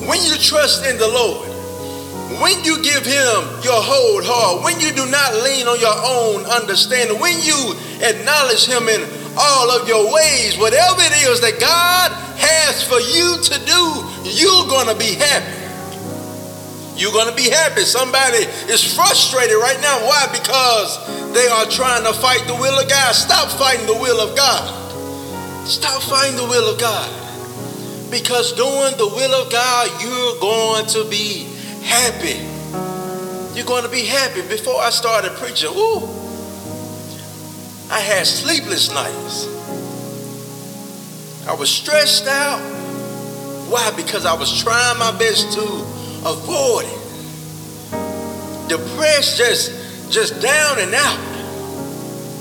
When 0.07 0.23
you 0.23 0.39
trust 0.39 0.87
in 0.87 0.95
the 0.95 1.11
Lord, 1.11 1.43
when 2.39 2.55
you 2.63 2.79
give 2.79 3.03
him 3.03 3.39
your 3.67 3.83
whole 3.83 4.23
heart, 4.23 4.63
when 4.63 4.79
you 4.79 4.95
do 4.95 5.11
not 5.11 5.43
lean 5.43 5.67
on 5.67 5.75
your 5.83 5.91
own 5.91 6.47
understanding, 6.47 7.19
when 7.19 7.35
you 7.43 7.75
acknowledge 7.99 8.63
him 8.63 8.87
in 8.87 9.03
all 9.35 9.75
of 9.75 9.91
your 9.91 10.07
ways, 10.07 10.55
whatever 10.55 11.03
it 11.03 11.19
is 11.27 11.43
that 11.43 11.59
God 11.59 12.15
has 12.39 12.87
for 12.87 13.03
you 13.03 13.43
to 13.43 13.57
do, 13.67 13.83
you're 14.23 14.71
going 14.71 14.87
to 14.87 14.95
be 14.95 15.19
happy. 15.19 15.59
You're 16.95 17.11
going 17.11 17.27
to 17.27 17.35
be 17.35 17.51
happy. 17.51 17.83
Somebody 17.83 18.47
is 18.71 18.87
frustrated 18.87 19.59
right 19.59 19.83
now. 19.83 19.99
Why? 20.07 20.31
Because 20.31 20.95
they 21.35 21.51
are 21.51 21.67
trying 21.67 22.07
to 22.07 22.15
fight 22.15 22.47
the 22.47 22.55
will 22.55 22.79
of 22.79 22.87
God. 22.87 23.19
Stop 23.19 23.51
fighting 23.59 23.91
the 23.91 23.99
will 23.99 24.23
of 24.23 24.39
God. 24.39 24.71
Stop 25.67 26.07
fighting 26.07 26.39
the 26.39 26.47
will 26.47 26.71
of 26.71 26.79
God. 26.79 27.22
Because 28.13 28.53
doing 28.53 28.95
the 28.99 29.09
will 29.09 29.43
of 29.43 29.51
God, 29.51 29.89
you're 30.03 30.39
going 30.39 30.85
to 30.89 31.09
be 31.09 31.49
happy. 31.83 32.39
You're 33.57 33.65
going 33.65 33.85
to 33.85 33.89
be 33.89 34.05
happy. 34.05 34.43
Before 34.43 34.79
I 34.79 34.91
started 34.91 35.33
preaching, 35.33 35.71
ooh, 35.71 36.07
I 37.91 38.01
had 38.01 38.27
sleepless 38.27 38.93
nights. 38.93 39.49
I 41.49 41.55
was 41.55 41.71
stressed 41.71 42.27
out. 42.27 42.61
Why? 43.71 43.91
Because 43.97 44.27
I 44.27 44.35
was 44.35 44.63
trying 44.63 44.99
my 44.99 45.17
best 45.19 45.51
to 45.55 45.63
avoid 46.29 46.85
it. 46.85 47.01
Depressed, 48.69 49.39
just, 49.39 49.73
just 50.13 50.39
down 50.43 50.79
and 50.81 50.95
out. 50.95 51.32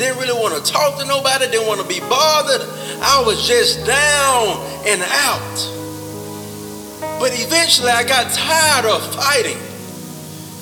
Didn't 0.02 0.18
really 0.18 0.34
want 0.34 0.58
to 0.58 0.72
talk 0.72 0.98
to 0.98 1.06
nobody, 1.06 1.46
didn't 1.46 1.68
want 1.68 1.80
to 1.80 1.88
be 1.88 2.00
bothered. 2.00 2.62
I 3.04 3.22
was 3.24 3.48
just 3.48 3.86
down 3.86 4.58
and 4.88 5.00
out. 5.00 5.56
But 7.20 7.30
eventually 7.40 7.92
I 7.92 8.04
got 8.04 8.34
tired 8.34 8.86
of 8.86 9.16
fighting 9.16 9.60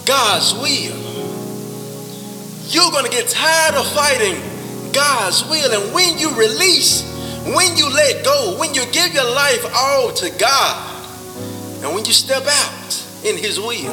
God's 0.05 0.53
will. 0.55 0.99
You're 2.67 2.91
going 2.91 3.05
to 3.05 3.09
get 3.09 3.29
tired 3.29 3.75
of 3.75 3.87
fighting 3.93 4.35
God's 4.91 5.45
will. 5.45 5.71
And 5.71 5.93
when 5.93 6.17
you 6.17 6.35
release, 6.35 7.07
when 7.45 7.77
you 7.77 7.89
let 7.89 8.25
go, 8.25 8.57
when 8.59 8.73
you 8.73 8.83
give 8.91 9.13
your 9.13 9.23
life 9.23 9.65
all 9.73 10.11
to 10.15 10.29
God, 10.37 11.05
and 11.81 11.95
when 11.95 12.03
you 12.03 12.11
step 12.11 12.43
out 12.45 13.05
in 13.23 13.37
His 13.37 13.57
will, 13.57 13.87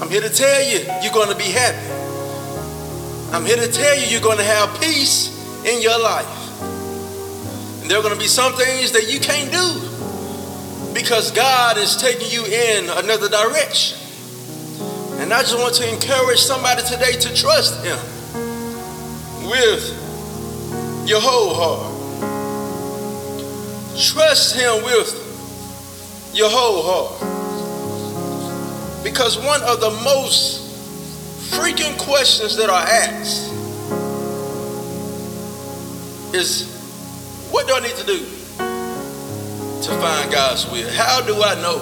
I'm 0.00 0.08
here 0.08 0.20
to 0.20 0.30
tell 0.30 0.62
you, 0.62 0.86
you're 1.02 1.12
going 1.12 1.30
to 1.30 1.36
be 1.36 1.50
happy. 1.50 1.93
I'm 3.34 3.44
here 3.44 3.56
to 3.56 3.66
tell 3.66 3.98
you, 3.98 4.06
you're 4.06 4.20
going 4.20 4.38
to 4.38 4.44
have 4.44 4.80
peace 4.80 5.28
in 5.64 5.82
your 5.82 6.00
life. 6.00 6.62
And 7.82 7.90
there 7.90 7.98
are 7.98 8.00
going 8.00 8.14
to 8.14 8.20
be 8.20 8.28
some 8.28 8.52
things 8.52 8.92
that 8.92 9.10
you 9.10 9.18
can't 9.18 9.50
do 9.50 10.94
because 10.94 11.32
God 11.32 11.76
is 11.76 11.96
taking 11.96 12.30
you 12.30 12.44
in 12.44 12.88
another 12.90 13.28
direction. 13.28 13.98
And 15.18 15.32
I 15.32 15.40
just 15.40 15.58
want 15.58 15.74
to 15.74 15.92
encourage 15.92 16.38
somebody 16.38 16.82
today 16.82 17.18
to 17.18 17.34
trust 17.34 17.84
Him 17.84 17.98
with 19.50 19.82
your 21.04 21.20
whole 21.20 21.54
heart. 21.54 21.90
Trust 24.00 24.54
Him 24.54 24.84
with 24.84 25.10
your 26.32 26.50
whole 26.50 26.84
heart. 26.86 27.18
Because 29.02 29.36
one 29.38 29.60
of 29.62 29.80
the 29.80 29.90
most 30.04 30.63
freaking 31.54 31.96
questions 31.98 32.56
that 32.56 32.68
are 32.68 32.82
asked 32.82 33.52
is 36.34 37.48
what 37.50 37.68
do 37.68 37.74
I 37.74 37.80
need 37.80 37.94
to 37.96 38.04
do 38.04 38.18
to 39.82 39.90
find 40.00 40.32
God's 40.32 40.68
will? 40.70 40.90
How 40.90 41.20
do 41.20 41.40
I 41.42 41.54
know 41.62 41.78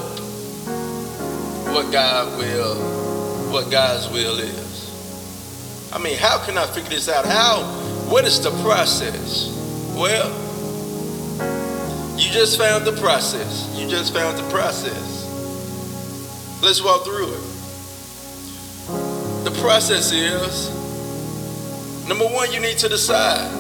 what 1.73 1.91
God 1.91 2.39
will, 2.39 2.75
what 3.51 3.71
God's 3.71 4.09
will 4.11 4.39
is? 4.39 5.91
I 5.93 5.99
mean, 5.99 6.19
how 6.19 6.45
can 6.45 6.59
I 6.59 6.67
figure 6.67 6.91
this 6.91 7.09
out? 7.09 7.25
How, 7.25 7.63
what 8.11 8.25
is 8.27 8.43
the 8.43 8.51
process? 8.63 9.49
Well, 9.97 10.31
you 12.19 12.31
just 12.31 12.59
found 12.59 12.85
the 12.85 12.93
process. 13.01 13.75
You 13.75 13.89
just 13.89 14.13
found 14.13 14.39
the 14.39 14.49
process. 14.51 15.23
Let's 16.63 16.83
walk 16.83 17.05
through 17.05 17.33
it. 17.33 17.52
The 19.45 19.51
process 19.61 20.13
is 20.13 20.71
number 22.09 22.27
one, 22.27 22.53
you 22.53 22.61
need 22.61 22.79
to 22.79 22.89
decide 22.89 23.51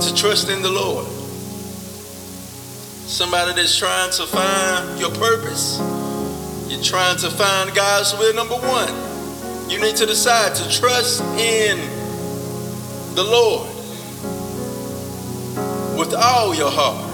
to 0.00 0.14
trust 0.14 0.48
in 0.48 0.62
the 0.62 0.70
Lord. 0.70 1.06
Somebody 3.06 3.52
that's 3.52 3.76
trying 3.78 4.10
to 4.12 4.24
find 4.24 4.98
your 4.98 5.10
purpose, 5.10 5.78
you're 6.68 6.82
trying 6.82 7.18
to 7.18 7.30
find 7.30 7.74
God's 7.74 8.14
will. 8.14 8.34
Number 8.34 8.54
one, 8.56 9.70
you 9.70 9.78
need 9.78 9.96
to 9.96 10.06
decide 10.06 10.54
to 10.54 10.80
trust 10.80 11.20
in 11.38 11.78
the 13.14 13.22
Lord 13.22 13.68
with 15.98 16.14
all 16.14 16.54
your 16.54 16.70
heart. 16.70 17.10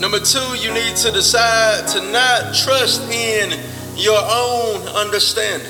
Number 0.00 0.20
two, 0.20 0.56
you 0.58 0.72
need 0.72 0.94
to 0.96 1.10
decide 1.10 1.88
to 1.88 2.00
not 2.12 2.54
trust 2.54 3.02
in 3.10 3.73
your 3.96 4.20
own 4.20 4.82
understanding, 4.88 5.68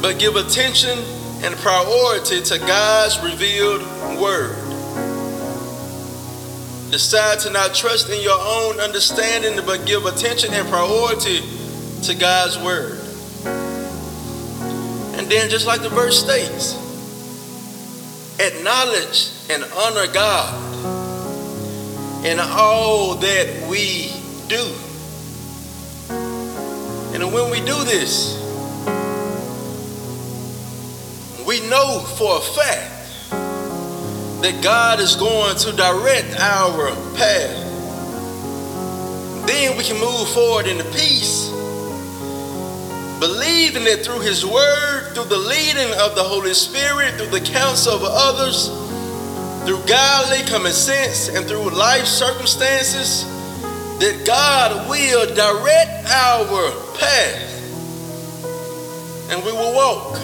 but 0.00 0.18
give 0.18 0.36
attention 0.36 0.98
and 1.42 1.54
priority 1.56 2.40
to 2.42 2.58
God's 2.58 3.18
revealed 3.20 3.82
word. 4.20 4.56
Decide 6.90 7.40
to 7.40 7.50
not 7.50 7.74
trust 7.74 8.08
in 8.08 8.20
your 8.22 8.38
own 8.40 8.80
understanding, 8.80 9.58
but 9.66 9.84
give 9.84 10.06
attention 10.06 10.54
and 10.54 10.66
priority 10.68 11.40
to 12.04 12.14
God's 12.14 12.58
word. 12.58 12.98
And 15.18 15.28
then, 15.28 15.50
just 15.50 15.66
like 15.66 15.82
the 15.82 15.90
verse 15.90 16.18
states, 16.18 16.76
acknowledge 18.40 19.32
and 19.50 19.64
honor 19.76 20.06
God 20.12 20.64
in 22.24 22.38
all 22.40 23.16
that 23.16 23.68
we 23.68 24.12
do. 24.48 24.74
And 27.20 27.32
when 27.32 27.50
we 27.50 27.58
do 27.58 27.82
this, 27.82 28.38
we 31.44 31.60
know 31.68 31.98
for 32.16 32.36
a 32.36 32.40
fact 32.40 32.94
that 34.42 34.60
God 34.62 35.00
is 35.00 35.16
going 35.16 35.56
to 35.56 35.72
direct 35.72 36.38
our 36.38 36.94
path. 37.16 37.66
Then 39.48 39.76
we 39.76 39.82
can 39.82 39.98
move 39.98 40.28
forward 40.28 40.68
into 40.68 40.84
peace, 40.84 41.48
believing 43.18 43.82
that 43.84 44.02
through 44.04 44.20
His 44.20 44.46
Word, 44.46 45.14
through 45.14 45.24
the 45.24 45.38
leading 45.38 45.92
of 45.98 46.14
the 46.14 46.22
Holy 46.22 46.54
Spirit, 46.54 47.14
through 47.14 47.36
the 47.36 47.40
counsel 47.40 47.94
of 47.94 48.02
others, 48.04 48.68
through 49.66 49.84
godly 49.88 50.48
common 50.48 50.72
sense, 50.72 51.28
and 51.28 51.44
through 51.46 51.70
life 51.70 52.06
circumstances, 52.06 53.24
that 53.98 54.22
God 54.24 54.88
will 54.88 55.34
direct 55.34 56.06
our 56.06 56.44
path 56.98 57.48
and 59.30 59.44
we 59.44 59.52
will 59.52 59.74
walk 59.74 60.18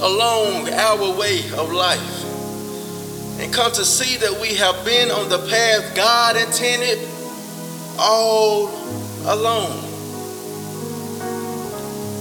along 0.00 0.68
our 0.70 1.18
way 1.18 1.40
of 1.52 1.72
life 1.72 2.24
and 3.40 3.52
come 3.52 3.72
to 3.72 3.84
see 3.84 4.16
that 4.18 4.38
we 4.40 4.54
have 4.54 4.84
been 4.84 5.10
on 5.10 5.28
the 5.28 5.38
path 5.48 5.94
God 5.94 6.36
intended 6.36 6.98
all 7.98 8.68
along. 9.26 9.82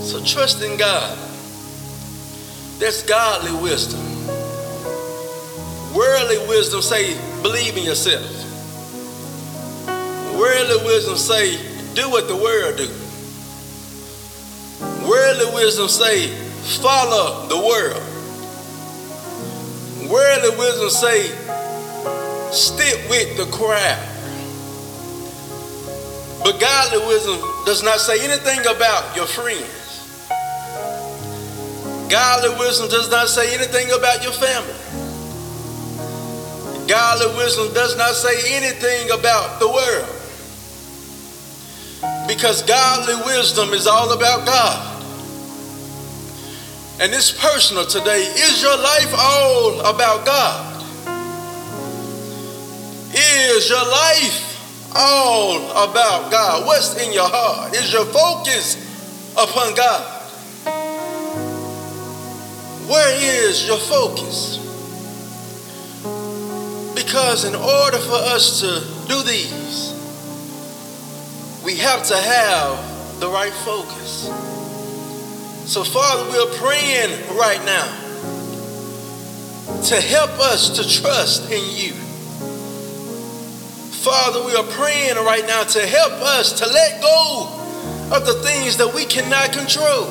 So 0.01 0.23
trust 0.23 0.63
in 0.63 0.77
God. 0.77 1.17
That's 2.79 3.03
godly 3.03 3.51
wisdom. 3.62 3.99
Worldly 5.93 6.38
wisdom 6.47 6.81
say, 6.81 7.17
believe 7.41 7.75
in 7.75 7.83
yourself. 7.83 8.25
Worldly 10.38 10.85
wisdom 10.85 11.17
say, 11.17 11.68
do 11.99 12.09
what 12.09 12.29
the 12.29 12.35
world 12.35 12.77
do. 12.77 12.88
Worldly 15.05 15.53
wisdom 15.53 15.89
say, 15.89 16.29
follow 16.79 17.45
the 17.49 17.57
world. 17.57 18.03
Worldly 20.09 20.57
wisdom 20.57 20.89
say, 20.89 21.27
stick 22.51 23.09
with 23.09 23.35
the 23.35 23.45
crowd. 23.51 23.99
But 26.41 26.59
godly 26.62 27.05
wisdom 27.07 27.41
does 27.65 27.83
not 27.83 27.99
say 27.99 28.23
anything 28.23 28.62
about 28.62 29.13
your 29.15 29.25
friends. 29.25 29.67
Godly 32.09 32.57
wisdom 32.59 32.88
does 32.88 33.12
not 33.12 33.27
say 33.27 33.53
anything 33.53 33.91
about 33.91 34.23
your 34.23 34.31
family. 34.31 34.73
Godly 36.88 37.35
wisdom 37.35 37.73
does 37.73 37.97
not 37.97 38.15
say 38.15 38.55
anything 38.55 39.12
about 39.12 39.59
the 39.59 39.67
world. 39.67 40.18
Because 42.30 42.62
godly 42.62 43.15
wisdom 43.26 43.74
is 43.74 43.88
all 43.88 44.13
about 44.13 44.46
God. 44.46 45.04
And 47.02 47.12
it's 47.12 47.32
personal 47.32 47.88
today. 47.88 48.22
Is 48.22 48.62
your 48.62 48.78
life 48.78 49.12
all 49.18 49.80
about 49.80 50.28
God? 50.28 50.86
Is 53.15 53.68
your 53.68 53.84
life 53.84 54.94
all 54.96 55.89
about 55.89 56.30
God? 56.30 56.68
What's 56.68 57.04
in 57.04 57.12
your 57.12 57.28
heart? 57.28 57.74
Is 57.74 57.92
your 57.92 58.06
focus 58.06 58.76
upon 59.34 59.74
God? 59.74 60.22
Where 62.88 63.48
is 63.48 63.68
your 63.68 63.80
focus? 63.80 64.58
Because 66.94 67.46
in 67.46 67.56
order 67.56 67.98
for 67.98 68.13
us 68.13 68.60
to 68.62 69.08
do 69.08 69.24
these, 69.24 69.98
we 71.69 71.75
have 71.75 72.03
to 72.03 72.17
have 72.17 73.19
the 73.19 73.29
right 73.29 73.53
focus. 73.53 74.23
So, 75.71 75.84
Father, 75.84 76.27
we're 76.32 76.58
praying 76.58 77.38
right 77.38 77.63
now 77.63 77.86
to 79.84 80.01
help 80.01 80.32
us 80.39 80.69
to 80.77 81.01
trust 81.01 81.51
in 81.51 81.62
you. 81.77 81.93
Father, 84.01 84.43
we 84.47 84.55
are 84.55 84.63
praying 84.63 85.17
right 85.17 85.45
now 85.45 85.62
to 85.62 85.86
help 85.86 86.13
us 86.13 86.53
to 86.58 86.65
let 86.65 87.03
go 87.03 87.47
of 88.13 88.25
the 88.25 88.41
things 88.41 88.77
that 88.77 88.91
we 88.91 89.05
cannot 89.05 89.53
control. 89.53 90.05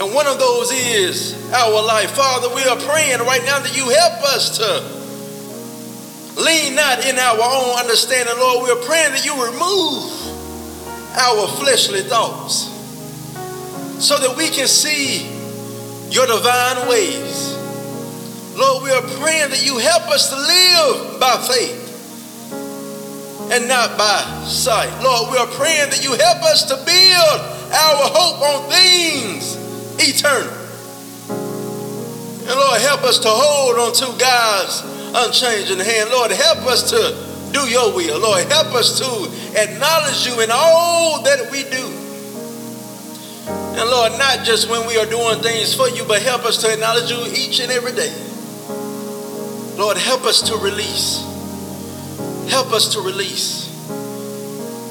And 0.00 0.14
one 0.14 0.26
of 0.26 0.38
those 0.38 0.72
is 0.72 1.52
our 1.52 1.84
life. 1.84 2.12
Father, 2.12 2.48
we 2.54 2.62
are 2.62 2.78
praying 2.88 3.18
right 3.18 3.44
now 3.44 3.58
that 3.58 3.76
you 3.76 3.90
help 3.90 4.22
us 4.32 4.56
to 4.56 4.93
lean 6.36 6.74
not 6.74 7.04
in 7.06 7.18
our 7.18 7.38
own 7.40 7.78
understanding, 7.78 8.34
Lord. 8.38 8.64
We 8.64 8.70
are 8.70 8.84
praying 8.84 9.12
that 9.12 9.24
you 9.24 9.34
remove 9.34 10.10
our 11.16 11.46
fleshly 11.58 12.02
thoughts 12.02 12.70
so 14.04 14.18
that 14.18 14.36
we 14.36 14.48
can 14.48 14.66
see 14.66 15.30
your 16.10 16.26
divine 16.26 16.88
ways. 16.88 17.54
Lord, 18.56 18.82
we 18.82 18.90
are 18.90 19.02
praying 19.22 19.50
that 19.50 19.64
you 19.64 19.78
help 19.78 20.08
us 20.10 20.30
to 20.30 20.36
live 20.36 21.20
by 21.20 21.36
faith 21.48 21.84
and 23.52 23.68
not 23.68 23.98
by 23.98 24.44
sight. 24.46 24.90
Lord, 25.02 25.32
we 25.32 25.38
are 25.38 25.46
praying 25.46 25.90
that 25.90 26.02
you 26.02 26.12
help 26.12 26.42
us 26.42 26.64
to 26.64 26.76
build 26.84 27.40
our 27.74 28.10
hope 28.10 28.40
on 28.42 28.70
things 28.70 29.56
eternal. 29.98 30.52
And 32.46 32.60
Lord, 32.60 32.80
help 32.80 33.02
us 33.04 33.18
to 33.20 33.28
hold 33.28 33.78
on 33.78 33.92
to 33.94 34.18
God's 34.18 34.93
unchanging 35.14 35.78
hand. 35.78 36.10
Lord, 36.10 36.30
help 36.30 36.66
us 36.66 36.90
to 36.90 37.52
do 37.52 37.68
your 37.70 37.94
will. 37.94 38.18
Lord, 38.18 38.44
help 38.50 38.74
us 38.74 38.98
to 38.98 39.06
acknowledge 39.60 40.26
you 40.26 40.40
in 40.40 40.50
all 40.52 41.22
that 41.22 41.50
we 41.50 41.62
do. 41.62 41.86
And 43.78 43.88
Lord, 43.90 44.12
not 44.18 44.44
just 44.44 44.68
when 44.68 44.86
we 44.86 44.98
are 44.98 45.06
doing 45.06 45.40
things 45.40 45.74
for 45.74 45.88
you, 45.88 46.04
but 46.04 46.22
help 46.22 46.44
us 46.44 46.60
to 46.62 46.72
acknowledge 46.72 47.10
you 47.10 47.24
each 47.32 47.60
and 47.60 47.70
every 47.70 47.92
day. 47.92 48.12
Lord, 49.78 49.96
help 49.96 50.24
us 50.24 50.42
to 50.48 50.56
release. 50.56 51.22
Help 52.50 52.72
us 52.72 52.92
to 52.94 53.00
release. 53.00 53.70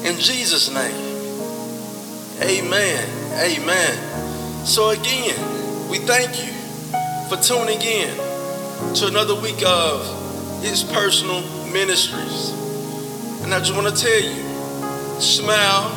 In 0.04 0.18
Jesus' 0.18 0.72
name. 0.72 1.14
Amen. 2.42 3.08
Amen. 3.40 4.66
So, 4.66 4.90
again, 4.90 5.88
we 5.88 5.98
thank 5.98 6.44
you 6.44 6.52
for 7.28 7.36
tuning 7.42 7.80
in 7.80 8.33
to 8.92 9.06
another 9.06 9.34
week 9.34 9.62
of 9.66 10.62
It's 10.62 10.82
Personal 10.82 11.40
Ministries. 11.72 12.50
And 13.42 13.52
I 13.52 13.58
just 13.58 13.74
want 13.74 13.88
to 13.88 14.02
tell 14.02 14.20
you 14.20 15.20
smile 15.20 15.90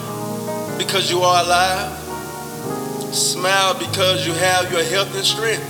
because 0.77 1.11
you 1.11 1.19
are 1.19 1.43
alive, 1.43 1.97
smile 3.13 3.77
because 3.77 4.25
you 4.25 4.33
have 4.33 4.71
your 4.71 4.83
health 4.83 5.15
and 5.15 5.25
strength, 5.25 5.67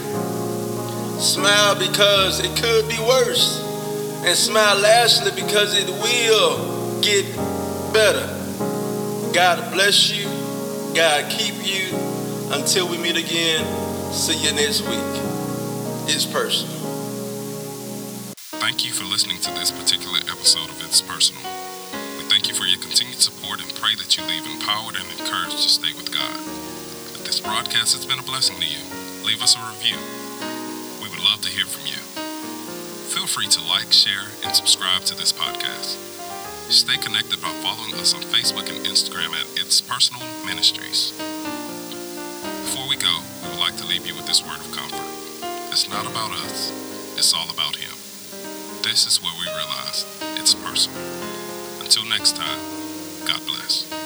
smile 1.19 1.75
because 1.79 2.39
it 2.39 2.55
could 2.61 2.87
be 2.87 2.99
worse, 2.99 3.59
and 4.25 4.37
smile 4.37 4.77
lastly 4.77 5.31
because 5.35 5.77
it 5.77 5.89
will 5.89 7.01
get 7.01 7.25
better. 7.93 8.27
God 9.33 9.73
bless 9.73 10.11
you, 10.11 10.25
God 10.95 11.29
keep 11.31 11.55
you. 11.65 11.97
Until 12.49 12.89
we 12.89 12.97
meet 12.97 13.17
again, 13.17 13.65
see 14.13 14.37
you 14.41 14.53
next 14.53 14.81
week. 14.81 14.99
It's 16.07 16.25
personal. 16.25 16.76
Thank 18.67 18.83
you 18.83 18.91
for 18.91 19.07
listening 19.07 19.39
to 19.47 19.51
this 19.55 19.71
particular 19.71 20.19
episode 20.27 20.67
of 20.67 20.75
It's 20.83 20.99
Personal. 20.99 21.39
We 22.19 22.27
thank 22.27 22.51
you 22.51 22.53
for 22.53 22.67
your 22.67 22.83
continued 22.83 23.23
support 23.23 23.63
and 23.63 23.71
pray 23.79 23.95
that 23.95 24.11
you 24.19 24.27
leave 24.27 24.43
empowered 24.43 24.99
and 24.99 25.07
encouraged 25.15 25.55
to 25.55 25.71
stay 25.71 25.95
with 25.95 26.11
God. 26.11 26.35
If 27.15 27.23
this 27.23 27.39
broadcast 27.39 27.95
has 27.95 28.03
been 28.03 28.19
a 28.19 28.27
blessing 28.27 28.59
to 28.59 28.67
you, 28.67 28.83
leave 29.23 29.39
us 29.39 29.55
a 29.55 29.63
review. 29.71 29.95
We 30.99 31.07
would 31.07 31.23
love 31.23 31.39
to 31.47 31.49
hear 31.49 31.63
from 31.63 31.87
you. 31.87 31.95
Feel 33.15 33.23
free 33.23 33.47
to 33.55 33.63
like, 33.71 33.95
share, 33.95 34.35
and 34.43 34.51
subscribe 34.51 35.07
to 35.07 35.15
this 35.15 35.31
podcast. 35.31 35.95
Stay 36.67 36.99
connected 36.99 37.39
by 37.39 37.55
following 37.63 37.95
us 38.03 38.11
on 38.11 38.19
Facebook 38.27 38.67
and 38.67 38.83
Instagram 38.83 39.31
at 39.31 39.47
It's 39.55 39.79
Personal 39.79 40.27
Ministries 40.43 41.15
Before 42.67 42.91
we 42.91 42.99
go, 42.99 43.15
we 43.47 43.47
would 43.47 43.63
like 43.63 43.79
to 43.79 43.87
leave 43.87 44.03
you 44.03 44.11
with 44.19 44.27
this 44.27 44.43
word 44.43 44.59
of 44.59 44.67
comfort. 44.75 45.07
It's 45.71 45.87
not 45.87 46.03
about 46.03 46.35
us, 46.43 46.67
it's 47.15 47.31
all 47.31 47.47
about 47.47 47.79
Him. 47.79 47.96
This 48.97 49.05
is 49.05 49.21
where 49.21 49.31
we 49.39 49.45
realize 49.55 50.05
it's 50.41 50.55
personal. 50.55 50.99
Until 51.83 52.03
next 52.05 52.35
time, 52.35 52.57
God 53.27 53.45
bless. 53.45 53.96